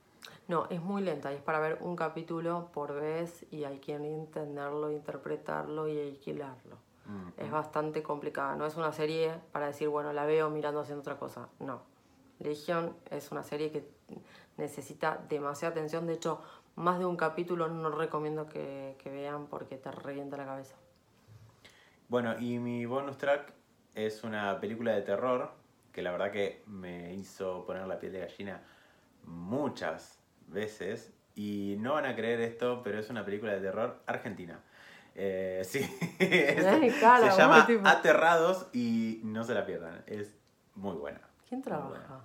No, 0.48 0.66
es 0.70 0.80
muy 0.80 1.02
lenta 1.02 1.32
y 1.32 1.36
es 1.36 1.42
para 1.42 1.60
ver 1.60 1.78
un 1.80 1.96
capítulo 1.96 2.70
por 2.72 2.94
vez 2.94 3.44
y 3.50 3.64
hay 3.64 3.78
que 3.78 3.94
entenderlo, 3.94 4.90
interpretarlo 4.90 5.88
y 5.88 6.00
alquilarlo. 6.00 6.78
Mm, 7.06 7.40
Es 7.40 7.50
bastante 7.50 8.02
complicada. 8.02 8.56
No 8.56 8.66
es 8.66 8.76
una 8.76 8.92
serie 8.92 9.34
para 9.52 9.66
decir, 9.66 9.88
bueno, 9.88 10.12
la 10.12 10.26
veo 10.26 10.50
mirando 10.50 10.80
haciendo 10.80 11.00
otra 11.00 11.18
cosa. 11.18 11.48
No. 11.58 11.82
Legion 12.38 12.94
es 13.10 13.30
una 13.32 13.42
serie 13.42 13.70
que 13.70 13.88
necesita 14.56 15.24
demasiada 15.28 15.72
atención. 15.72 16.06
De 16.06 16.14
hecho, 16.14 16.42
más 16.74 16.98
de 16.98 17.06
un 17.06 17.16
capítulo 17.16 17.68
no 17.68 17.90
recomiendo 17.90 18.48
que, 18.48 18.96
que 18.98 19.10
vean 19.10 19.46
porque 19.46 19.76
te 19.76 19.90
revienta 19.90 20.36
la 20.36 20.44
cabeza. 20.44 20.76
Bueno, 22.08 22.38
y 22.38 22.58
mi 22.58 22.86
bonus 22.86 23.18
track 23.18 23.52
es 23.94 24.22
una 24.22 24.60
película 24.60 24.92
de 24.92 25.02
terror 25.02 25.50
que 25.92 26.02
la 26.02 26.12
verdad 26.12 26.30
que 26.30 26.62
me 26.66 27.14
hizo 27.14 27.64
poner 27.64 27.86
la 27.86 27.98
piel 27.98 28.12
de 28.12 28.20
gallina 28.20 28.62
muchas 29.24 30.20
veces. 30.46 31.12
Y 31.34 31.76
no 31.78 31.94
van 31.94 32.06
a 32.06 32.14
creer 32.14 32.40
esto, 32.40 32.82
pero 32.82 32.98
es 32.98 33.10
una 33.10 33.24
película 33.24 33.52
de 33.52 33.60
terror 33.60 34.02
argentina. 34.06 34.60
Eh, 35.18 35.62
sí, 35.64 35.78
Ay, 36.20 36.90
cara, 37.00 37.32
se 37.32 37.38
llama 37.38 37.66
tipo- 37.66 37.86
Aterrados 37.88 38.66
y 38.74 39.20
no 39.24 39.44
se 39.44 39.54
la 39.54 39.64
pierdan. 39.64 40.02
Es 40.06 40.34
muy 40.74 40.94
buena. 40.94 41.20
¿Quién 41.48 41.62
Muy 41.64 41.70
buena. 41.72 41.88
trabaja? 42.04 42.24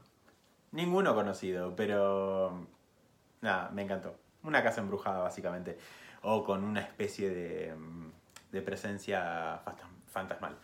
Ninguno 0.71 1.15
conocido, 1.15 1.73
pero 1.75 2.67
nada, 3.39 3.69
me 3.71 3.83
encantó. 3.83 4.15
Una 4.43 4.61
casa 4.61 4.81
embrujada, 4.81 5.19
básicamente. 5.19 5.77
O 6.23 6.43
con 6.43 6.63
una 6.65 6.81
especie 6.81 7.29
de, 7.29 7.73
mm, 7.75 8.11
de 8.51 8.61
presencia 8.61 9.61
fantasmal. 10.07 10.57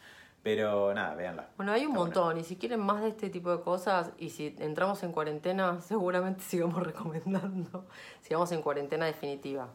Pero 0.44 0.94
nada, 0.94 1.16
véanla. 1.16 1.50
Bueno, 1.58 1.72
hay 1.72 1.82
un 1.86 1.92
Está 1.92 2.00
montón 2.00 2.38
y 2.40 2.44
si 2.44 2.56
quieren 2.58 2.80
más 2.80 3.02
de 3.02 3.10
este 3.10 3.30
tipo 3.30 3.52
de 3.56 3.62
cosas 3.62 4.12
y 4.18 4.30
si 4.32 4.56
entramos 4.60 5.02
en 5.04 5.12
cuarentena, 5.12 5.80
seguramente 5.82 6.42
sigamos 6.44 6.84
recomendando. 6.84 7.86
Sigamos 8.22 8.52
en 8.52 8.62
cuarentena 8.62 9.06
definitiva. 9.06 9.70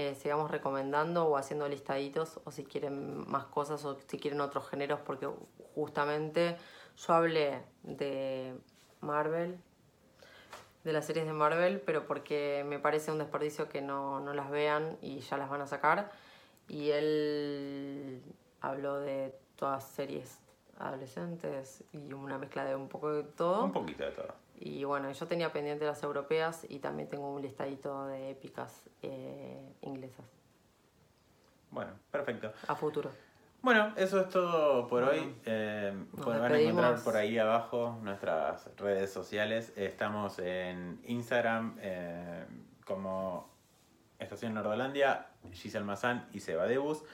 Eh, 0.00 0.14
sigamos 0.14 0.48
recomendando 0.48 1.26
o 1.26 1.36
haciendo 1.36 1.68
listaditos 1.68 2.38
o 2.44 2.52
si 2.52 2.62
quieren 2.62 3.28
más 3.28 3.46
cosas 3.46 3.84
o 3.84 3.98
si 4.06 4.16
quieren 4.16 4.40
otros 4.40 4.68
géneros 4.68 5.00
porque 5.00 5.28
justamente 5.74 6.56
yo 6.96 7.14
hablé 7.14 7.64
de 7.82 8.54
Marvel, 9.00 9.58
de 10.84 10.92
las 10.92 11.04
series 11.04 11.26
de 11.26 11.32
Marvel, 11.32 11.80
pero 11.80 12.06
porque 12.06 12.64
me 12.64 12.78
parece 12.78 13.10
un 13.10 13.18
desperdicio 13.18 13.68
que 13.68 13.82
no, 13.82 14.20
no 14.20 14.34
las 14.34 14.50
vean 14.50 14.98
y 15.02 15.18
ya 15.18 15.36
las 15.36 15.50
van 15.50 15.62
a 15.62 15.66
sacar. 15.66 16.12
Y 16.68 16.90
él 16.90 18.22
habló 18.60 19.00
de 19.00 19.34
todas 19.56 19.82
series 19.82 20.38
adolescentes 20.78 21.82
y 21.90 22.12
una 22.12 22.38
mezcla 22.38 22.64
de 22.64 22.76
un 22.76 22.86
poco 22.88 23.10
de 23.10 23.24
todo. 23.24 23.64
Un 23.64 23.72
poquito 23.72 24.04
de 24.04 24.12
todo. 24.12 24.32
Y 24.60 24.82
bueno, 24.84 25.10
yo 25.12 25.26
tenía 25.26 25.52
pendiente 25.52 25.84
las 25.84 26.02
europeas 26.02 26.66
y 26.68 26.80
también 26.80 27.08
tengo 27.08 27.32
un 27.32 27.42
listadito 27.42 28.06
de 28.06 28.30
épicas 28.30 28.88
eh, 29.02 29.72
inglesas. 29.82 30.26
Bueno, 31.70 31.92
perfecto. 32.10 32.52
A 32.66 32.74
futuro. 32.74 33.10
Bueno, 33.62 33.92
eso 33.96 34.20
es 34.20 34.28
todo 34.28 34.86
por 34.88 35.04
Bueno, 35.04 35.22
hoy. 35.22 35.34
Eh, 35.44 35.92
van 36.12 36.42
a 36.42 36.60
encontrar 36.60 37.02
por 37.02 37.16
ahí 37.16 37.38
abajo 37.38 37.98
nuestras 38.02 38.68
redes 38.76 39.12
sociales. 39.12 39.72
Estamos 39.76 40.38
en 40.40 41.00
Instagram 41.04 41.76
eh, 41.80 42.44
como 42.84 43.48
Estación 44.18 44.54
Nerdolandia, 44.54 45.26
Giselle 45.52 45.84
Mazán 45.84 46.26
y 46.32 46.40
Seba 46.40 46.66
Debus. 46.66 47.04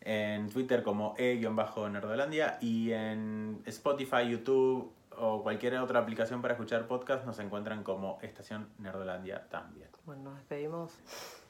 En 0.00 0.48
Twitter 0.48 0.82
como 0.82 1.14
e-nerdolandia 1.18 2.58
y 2.60 2.92
en 2.92 3.62
Spotify, 3.66 4.28
YouTube 4.28 4.92
o 5.20 5.42
cualquier 5.42 5.76
otra 5.78 6.00
aplicación 6.00 6.42
para 6.42 6.54
escuchar 6.54 6.86
podcast 6.86 7.24
nos 7.24 7.38
encuentran 7.38 7.82
como 7.82 8.18
Estación 8.22 8.68
Nerdolandia 8.78 9.48
también. 9.48 9.88
Bueno, 10.04 10.24
nos 10.24 10.36
despedimos. 10.36 10.92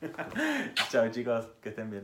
Chao 0.91 1.09
chicos, 1.11 1.49
que 1.61 1.71
estén 1.71 1.91
bien. 1.91 2.03